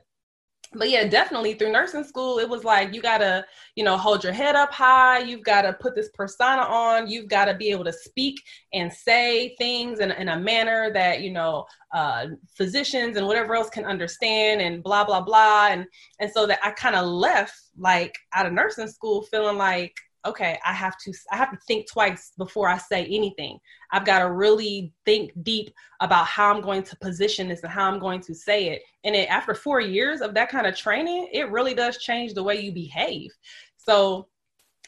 [0.74, 3.44] but yeah, definitely through nursing school, it was like you gotta,
[3.76, 5.18] you know, hold your head up high.
[5.18, 7.08] You've got to put this persona on.
[7.08, 8.40] You've got to be able to speak
[8.72, 13.70] and say things in, in a manner that you know uh, physicians and whatever else
[13.70, 15.68] can understand, and blah blah blah.
[15.70, 15.86] And
[16.20, 19.94] and so that I kind of left like out of nursing school feeling like
[20.26, 23.58] okay i have to i have to think twice before i say anything.
[23.92, 25.70] I've got to really think deep
[26.00, 28.82] about how i'm going to position this and how i'm going to say it.
[29.04, 32.42] And it, after four years of that kind of training it really does change the
[32.42, 33.30] way you behave.
[33.76, 34.28] So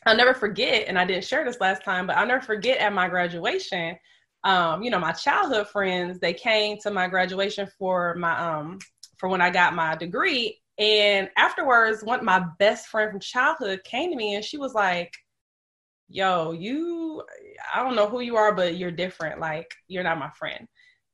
[0.07, 2.93] i'll never forget and i didn't share this last time but i'll never forget at
[2.93, 3.97] my graduation
[4.45, 8.79] um, you know my childhood friends they came to my graduation for my um
[9.17, 10.61] for when i got my degree.
[10.79, 15.13] And afterwards, one my best friend from childhood came to me and she was like,
[16.09, 17.23] yo, you,
[17.75, 19.41] I don't know who you are, but you're different.
[19.41, 20.67] Like, you're not my friend.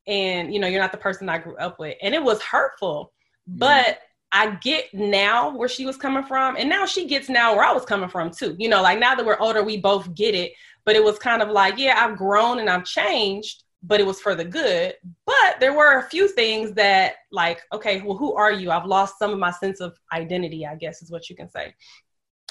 [0.07, 1.97] And, you know, you're not the person I grew up with.
[2.03, 3.13] And it was hurtful.
[3.49, 3.59] Mm-hmm.
[3.59, 3.99] But
[4.33, 6.57] I get now where she was coming from.
[6.57, 8.57] And now she gets now where I was coming from too.
[8.59, 10.53] You know, like now that we're older, we both get it.
[10.85, 14.21] But it was kind of like, yeah, I've grown and I've changed, but it was
[14.21, 14.95] for the good.
[15.25, 18.71] But there were a few things that, like, okay, well, who are you?
[18.71, 21.75] I've lost some of my sense of identity, I guess is what you can say.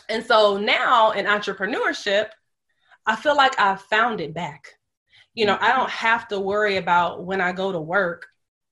[0.10, 2.30] And so now in entrepreneurship,
[3.06, 4.68] I feel like I've found it back.
[5.34, 8.28] You know, I don't have to worry about when I go to work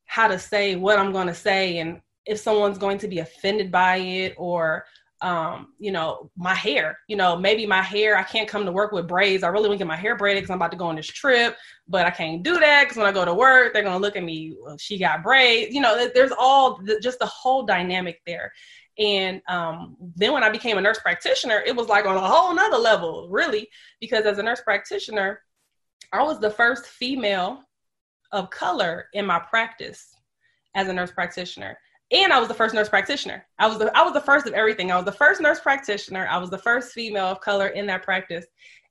[0.06, 3.72] how to say what I'm going to say and if someone's going to be offended
[3.72, 4.86] by it or
[5.22, 6.98] um, you know, my hair.
[7.08, 9.44] You know, maybe my hair, I can't come to work with braids.
[9.44, 11.08] I really want to get my hair braided because I'm about to go on this
[11.08, 11.56] trip,
[11.88, 14.16] but I can't do that because when I go to work, they're going to look
[14.16, 15.74] at me, well, she got braids.
[15.74, 18.52] You know, there's all the, just the whole dynamic there.
[18.98, 22.54] And um, then when I became a nurse practitioner, it was like on a whole
[22.54, 23.70] nother level, really,
[24.00, 25.42] because as a nurse practitioner,
[26.12, 27.64] I was the first female
[28.32, 30.14] of color in my practice
[30.76, 31.78] as a nurse practitioner.
[32.12, 33.46] And I was the first nurse practitioner.
[33.58, 34.92] I was the I was the first of everything.
[34.92, 36.28] I was the first nurse practitioner.
[36.30, 38.46] I was the first female of color in that practice.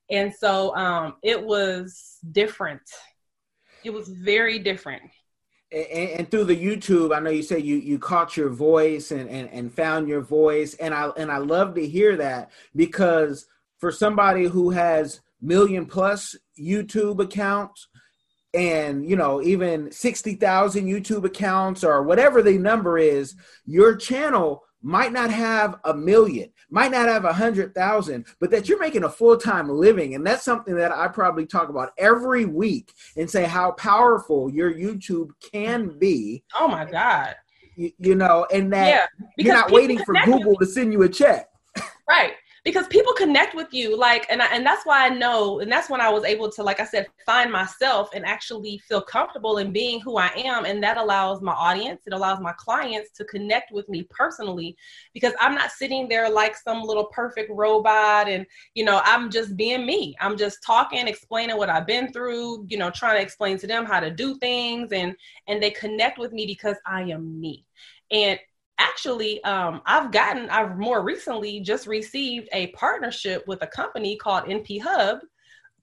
[0.09, 2.81] And so um, it was different.
[3.83, 5.03] It was very different
[5.71, 9.29] and, and, through the YouTube, I know you said you you caught your voice and,
[9.29, 13.45] and and found your voice, and I and I love to hear that because
[13.79, 17.87] for somebody who has million plus YouTube accounts,
[18.53, 24.63] and you know even sixty thousand YouTube accounts or whatever the number is, your channel
[24.81, 29.03] might not have a million, might not have a hundred thousand, but that you're making
[29.03, 30.15] a full time living.
[30.15, 34.73] And that's something that I probably talk about every week and say how powerful your
[34.73, 36.43] YouTube can be.
[36.59, 37.35] Oh my God.
[37.75, 39.05] You, you know, and that yeah,
[39.37, 41.47] you're not waiting for Google to send you a check.
[42.07, 45.71] Right because people connect with you like and I, and that's why I know and
[45.71, 49.57] that's when I was able to like I said find myself and actually feel comfortable
[49.57, 53.25] in being who I am and that allows my audience it allows my clients to
[53.25, 54.75] connect with me personally
[55.13, 58.45] because I'm not sitting there like some little perfect robot and
[58.75, 60.15] you know I'm just being me.
[60.19, 63.85] I'm just talking explaining what I've been through you know trying to explain to them
[63.85, 65.15] how to do things and
[65.47, 67.65] and they connect with me because I am me.
[68.11, 68.39] And
[68.81, 74.43] actually um, i've gotten i've more recently just received a partnership with a company called
[74.45, 75.19] np hub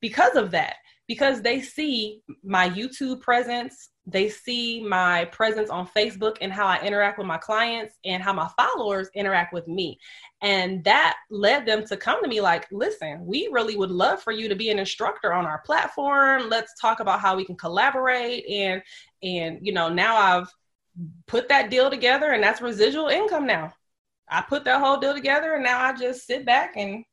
[0.00, 0.76] because of that
[1.06, 6.80] because they see my youtube presence they see my presence on facebook and how i
[6.82, 9.98] interact with my clients and how my followers interact with me.
[10.40, 14.32] And that led them to come to me like listen we really would love for
[14.32, 16.48] you to be an instructor on our platform.
[16.48, 18.82] Let's talk about how we can collaborate and
[19.22, 20.48] and you know now i've
[21.26, 23.72] put that deal together and that's residual income now.
[24.28, 27.04] I put that whole deal together and now I just sit back and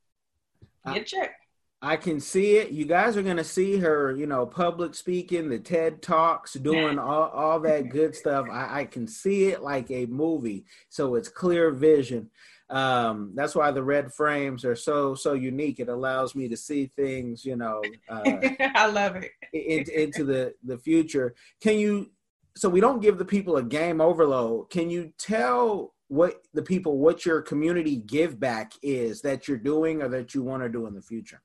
[0.86, 1.36] get a check.
[1.82, 2.72] I can see it.
[2.72, 6.98] You guys are going to see her, you know, public speaking, the TED Talks, doing
[6.98, 8.48] all, all that good stuff.
[8.52, 10.66] I, I can see it like a movie.
[10.90, 12.32] So it's clear vision.
[12.72, 15.80] Um, that's why the red frames are so, so unique.
[15.80, 18.24] It allows me to see things, you know, uh,
[18.76, 19.32] I love it.
[19.54, 21.36] in, into the, the future.
[21.62, 22.10] Can you
[22.56, 24.70] so we don't give the people a game overload.
[24.70, 30.02] Can you tell what the people what your community give back is that you're doing
[30.02, 31.42] or that you want to do in the future?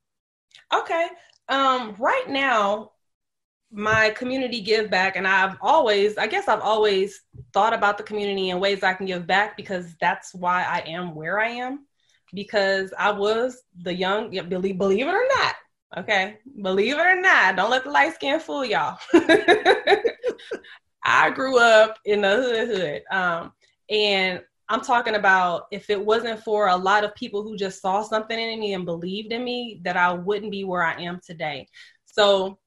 [0.73, 1.09] Okay.
[1.49, 2.93] Um, right now,
[3.73, 8.51] my community give back, and I've always, I guess, I've always thought about the community
[8.51, 11.87] and ways I can give back because that's why I am where I am.
[12.33, 15.55] Because I was the young, believe believe it or not,
[15.99, 18.97] Okay, believe it or not, don't let the light skin fool y'all.
[21.05, 23.03] I grew up in the hood hood.
[23.11, 23.53] Um,
[23.89, 28.03] and I'm talking about if it wasn't for a lot of people who just saw
[28.03, 31.67] something in me and believed in me, that I wouldn't be where I am today.
[32.05, 32.59] So,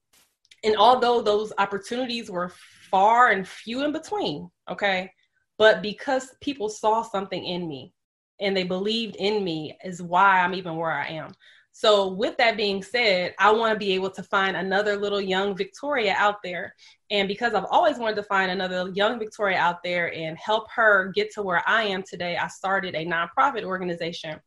[0.62, 2.52] and although those opportunities were
[2.90, 5.10] far and few in between, okay,
[5.56, 7.94] but because people saw something in me
[8.40, 11.32] and they believed in me, is why I'm even where I am.
[11.76, 15.56] So, with that being said, I want to be able to find another little young
[15.56, 16.72] Victoria out there.
[17.10, 21.10] And because I've always wanted to find another young Victoria out there and help her
[21.16, 24.38] get to where I am today, I started a nonprofit organization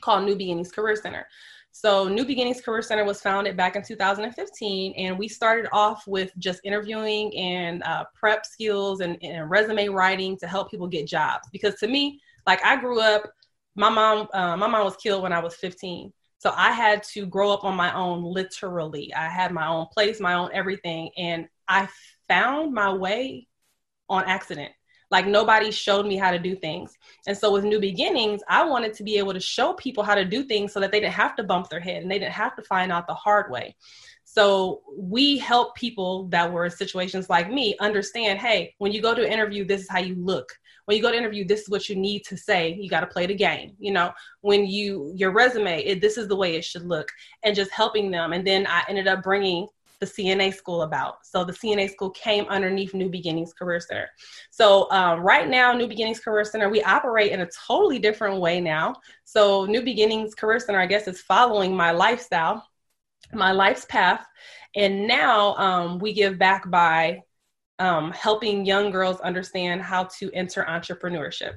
[0.00, 1.26] called New Beginnings Career Center.
[1.72, 6.32] So, New Beginnings Career Center was founded back in 2015, and we started off with
[6.38, 11.46] just interviewing and uh, prep skills and, and, resume writing to help people get jobs.
[11.52, 13.24] Because to me, like I grew up,
[13.74, 16.10] my mom, uh, my mom was killed when I was 15.
[16.44, 19.14] So I had to grow up on my own, literally.
[19.14, 21.08] I had my own place, my own everything.
[21.16, 21.88] And I
[22.28, 23.48] found my way
[24.10, 24.70] on accident.
[25.10, 26.92] Like nobody showed me how to do things.
[27.26, 30.24] And so with New Beginnings, I wanted to be able to show people how to
[30.26, 32.54] do things so that they didn't have to bump their head and they didn't have
[32.56, 33.74] to find out the hard way.
[34.24, 39.14] So we help people that were in situations like me understand hey, when you go
[39.14, 40.52] to interview, this is how you look
[40.84, 43.06] when you go to interview this is what you need to say you got to
[43.06, 46.64] play the game you know when you your resume it, this is the way it
[46.64, 47.10] should look
[47.42, 49.66] and just helping them and then i ended up bringing
[50.00, 51.26] the CNA school about.
[51.26, 54.08] So the CNA school came underneath New Beginnings Career Center.
[54.50, 58.60] So um, right now, New Beginnings Career Center, we operate in a totally different way
[58.60, 58.96] now.
[59.24, 62.66] So New Beginnings Career Center, I guess, is following my lifestyle,
[63.32, 64.26] my life's path.
[64.76, 67.22] And now um, we give back by
[67.78, 71.54] um, helping young girls understand how to enter entrepreneurship.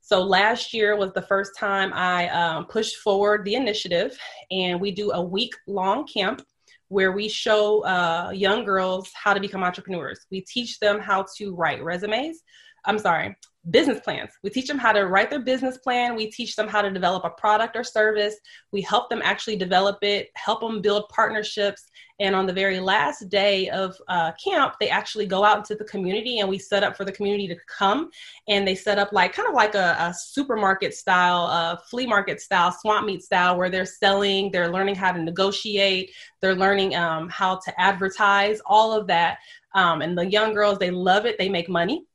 [0.00, 4.16] So last year was the first time I um, pushed forward the initiative,
[4.50, 6.42] and we do a week long camp
[6.88, 10.26] where we show uh, young girls how to become entrepreneurs.
[10.30, 12.42] We teach them how to write resumes.
[12.86, 13.36] I'm sorry,
[13.70, 14.30] business plans.
[14.42, 16.14] We teach them how to write their business plan.
[16.14, 18.36] We teach them how to develop a product or service.
[18.72, 23.28] We help them actually develop it, help them build partnerships, and on the very last
[23.28, 26.96] day of uh, camp, they actually go out into the community and we set up
[26.96, 28.10] for the community to come.
[28.48, 32.40] And they set up like kind of like a, a supermarket style, uh, flea market
[32.40, 37.28] style, swamp meet style, where they're selling, they're learning how to negotiate, they're learning um,
[37.28, 39.38] how to advertise, all of that.
[39.74, 42.06] Um, and the young girls, they love it, they make money.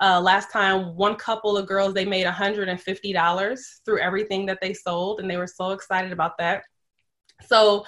[0.00, 5.20] Uh, last time, one couple of girls they made $150 through everything that they sold,
[5.20, 6.64] and they were so excited about that.
[7.46, 7.84] So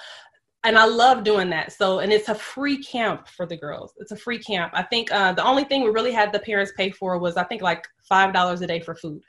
[0.63, 1.71] and I love doing that.
[1.71, 3.93] So, and it's a free camp for the girls.
[3.97, 4.73] It's a free camp.
[4.75, 7.43] I think uh, the only thing we really had the parents pay for was I
[7.43, 9.21] think like five dollars a day for food,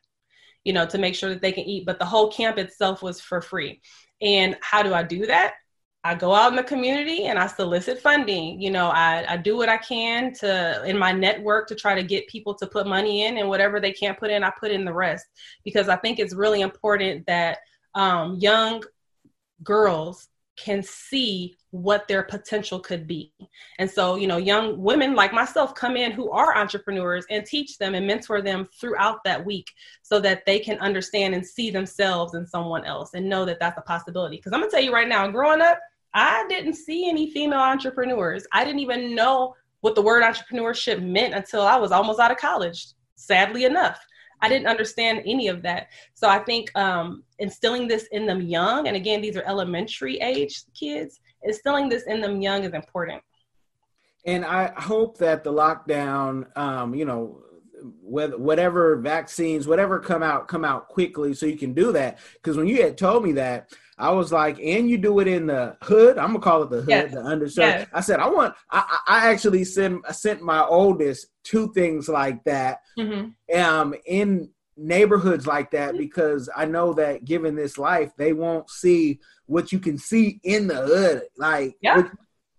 [0.65, 1.87] you know, to make sure that they can eat.
[1.87, 3.81] But the whole camp itself was for free.
[4.21, 5.55] And how do I do that?
[6.09, 8.61] I go out in the community and I solicit funding.
[8.61, 12.03] You know, I, I do what I can to in my network to try to
[12.03, 14.87] get people to put money in, and whatever they can't put in, I put in
[14.87, 15.27] the rest
[15.65, 17.59] because I think it's really important that
[17.95, 18.83] um, young
[19.63, 23.33] girls can see what their potential could be.
[23.79, 27.77] And so, you know, young women like myself come in who are entrepreneurs and teach
[27.77, 29.71] them and mentor them throughout that week
[30.03, 33.79] so that they can understand and see themselves in someone else and know that that's
[33.79, 34.37] a possibility.
[34.37, 35.79] Because I'm going to tell you right now, growing up,
[36.15, 38.47] I didn't see any female entrepreneurs.
[38.53, 42.39] I didn't even know what the word entrepreneurship meant until I was almost out of
[42.39, 44.01] college, sadly enough.
[44.41, 45.89] I didn't understand any of that.
[46.15, 50.63] So I think um, instilling this in them young, and again, these are elementary age
[50.79, 53.23] kids, instilling this in them young is important.
[54.25, 57.43] And I hope that the lockdown, um, you know,
[58.03, 62.19] whatever vaccines, whatever come out, come out quickly so you can do that.
[62.35, 65.47] Because when you had told me that, I was like, and you do it in
[65.47, 66.19] the hood.
[66.19, 67.13] I'm gonna call it the hood, yes.
[67.13, 67.57] the underserved.
[67.57, 67.89] Yes.
[67.93, 68.55] I said, I want.
[68.71, 73.61] I, I actually sent I sent my oldest two things like that, mm-hmm.
[73.61, 75.99] um, in neighborhoods like that mm-hmm.
[75.99, 80.69] because I know that given this life, they won't see what you can see in
[80.69, 82.05] the hood, like yeah.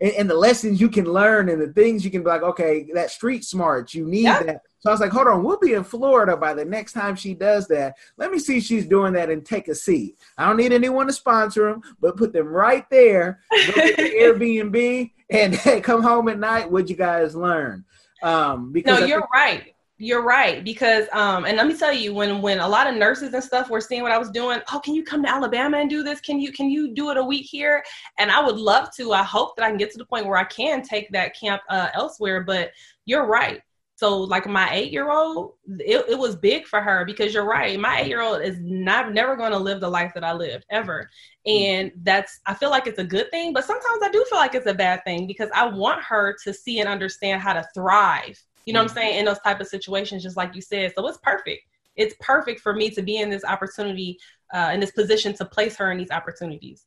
[0.02, 2.90] and, and, the lessons you can learn and the things you can be like, okay,
[2.94, 4.44] that street smart, you need yeah.
[4.44, 7.16] that so I was like, hold on, we'll be in Florida by the next time
[7.16, 7.96] she does that.
[8.18, 10.18] Let me see if she's doing that and take a seat.
[10.38, 13.42] I don't need anyone to sponsor them, but put them right there.
[13.52, 16.72] Go to the Airbnb and come home at night.
[16.72, 17.84] What'd you guys learn?
[18.24, 19.76] Um, because no, you're think- right.
[20.02, 23.34] You're right because um and let me tell you when when a lot of nurses
[23.34, 25.90] and stuff were seeing what I was doing, oh, can you come to Alabama and
[25.90, 26.22] do this?
[26.22, 27.84] Can you can you do it a week here?
[28.18, 29.12] And I would love to.
[29.12, 31.64] I hope that I can get to the point where I can take that camp
[31.68, 32.46] uh, elsewhere.
[32.46, 32.72] But
[33.04, 33.62] you're right
[34.00, 37.78] So, like my eight year old, it, it was big for her because you're right.
[37.78, 40.66] My eight year old is not never going to live the life that I lived
[40.70, 41.10] ever.
[41.46, 44.56] And that's, I feel like it's a good thing, but sometimes I do feel like
[44.56, 48.42] it's a bad thing because I want her to see and understand how to thrive.
[48.66, 49.20] You know what I'm saying?
[49.20, 50.94] In those type of situations, just like you said.
[50.96, 51.64] So it's perfect.
[51.98, 54.18] It's perfect for me to be in this opportunity,
[54.54, 56.86] uh, in this position to place her in these opportunities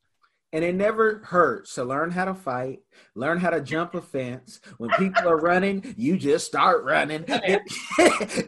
[0.52, 2.80] and it never hurts to learn how to fight,
[3.14, 4.60] learn how to jump a fence.
[4.76, 7.24] When people are running, you just start running.
[7.44, 7.62] It,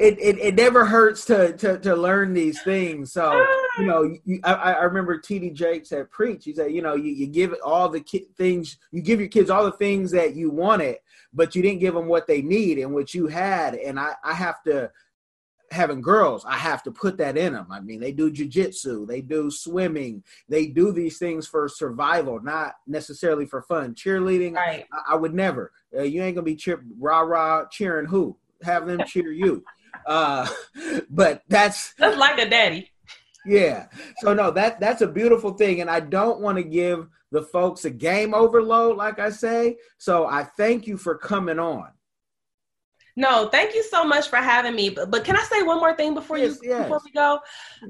[0.00, 3.12] it, it, it, never hurts to, to, to learn these things.
[3.12, 3.44] So,
[3.78, 6.44] you know, you, I, I remember TD Jakes had preached.
[6.44, 9.50] He said, you know, you, you give all the ki- things, you give your kids
[9.50, 10.98] all the things that you wanted,
[11.32, 13.74] but you didn't give them what they need and what you had.
[13.74, 14.90] And I, I have to
[15.70, 17.66] having girls, I have to put that in them.
[17.70, 22.74] I mean, they do jujitsu, they do swimming, they do these things for survival, not
[22.86, 23.94] necessarily for fun.
[23.94, 24.86] Cheerleading, right.
[24.92, 25.72] I, I would never.
[25.96, 28.36] Uh, you ain't gonna be cheer rah rah cheering who?
[28.62, 29.64] Have them cheer you.
[30.06, 30.46] Uh,
[31.10, 32.90] but that's that's like a daddy.
[33.46, 33.86] Yeah.
[34.18, 37.84] So no, that that's a beautiful thing, and I don't want to give the folks
[37.84, 39.76] a game overload, like I say.
[39.98, 41.88] So I thank you for coming on.
[43.16, 44.90] No, thank you so much for having me.
[44.90, 46.82] But, but can I say one more thing before yes, you yes.
[46.82, 47.38] before we go?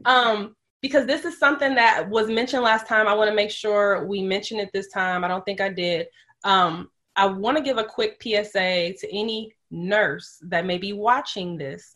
[0.04, 3.08] Um, because this is something that was mentioned last time.
[3.08, 5.24] I want to make sure we mention it this time.
[5.24, 6.08] I don't think I did.
[6.44, 11.56] Um, I want to give a quick PSA to any nurse that may be watching
[11.56, 11.94] this.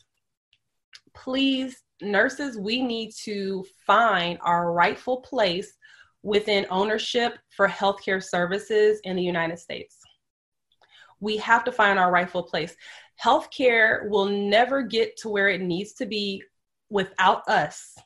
[1.14, 5.74] Please, nurses, we need to find our rightful place
[6.22, 9.98] within ownership for healthcare services in the United States.
[11.20, 12.74] We have to find our rightful place
[13.22, 16.42] healthcare will never get to where it needs to be
[16.90, 17.96] without us,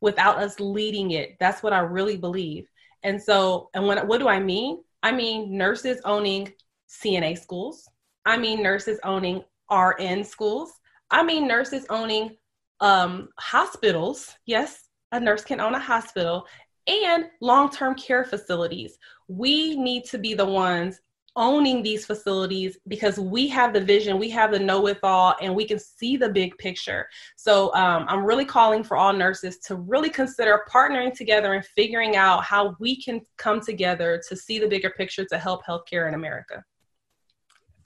[0.00, 1.36] without us leading it.
[1.40, 2.68] That's what I really believe.
[3.02, 4.82] And so, and when, what do I mean?
[5.02, 6.52] I mean nurses owning
[6.88, 7.88] CNA schools.
[8.24, 10.72] I mean nurses owning RN schools.
[11.10, 12.36] I mean nurses owning
[12.80, 14.34] um, hospitals.
[14.46, 16.46] Yes, a nurse can own a hospital
[16.86, 18.98] and long term care facilities.
[19.28, 21.00] We need to be the ones
[21.36, 25.54] owning these facilities because we have the vision, we have the know with all, and
[25.54, 27.08] we can see the big picture.
[27.36, 32.16] So um, I'm really calling for all nurses to really consider partnering together and figuring
[32.16, 36.14] out how we can come together to see the bigger picture to help healthcare in
[36.14, 36.62] America.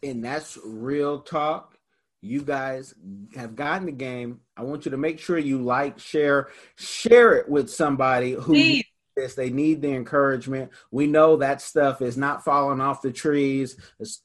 [0.03, 1.75] And that's real talk.
[2.21, 2.95] You guys
[3.37, 4.41] have gotten the game.
[4.57, 8.85] I want you to make sure you like, share, share it with somebody who Please
[9.19, 9.35] this.
[9.35, 10.71] They need the encouragement.
[10.91, 13.77] We know that stuff is not falling off the trees.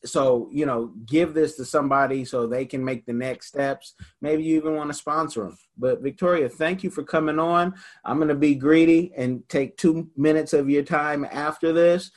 [0.05, 3.95] So, you know, give this to somebody so they can make the next steps.
[4.21, 5.57] Maybe you even want to sponsor them.
[5.77, 7.73] But Victoria, thank you for coming on.
[8.05, 12.11] I'm going to be greedy and take two minutes of your time after this.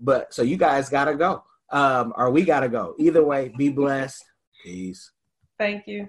[0.00, 1.44] But so you guys got to go.
[1.70, 2.94] Um, or we got to go.
[2.98, 4.24] Either way, be blessed.
[4.62, 5.10] Peace.
[5.58, 6.08] Thank you.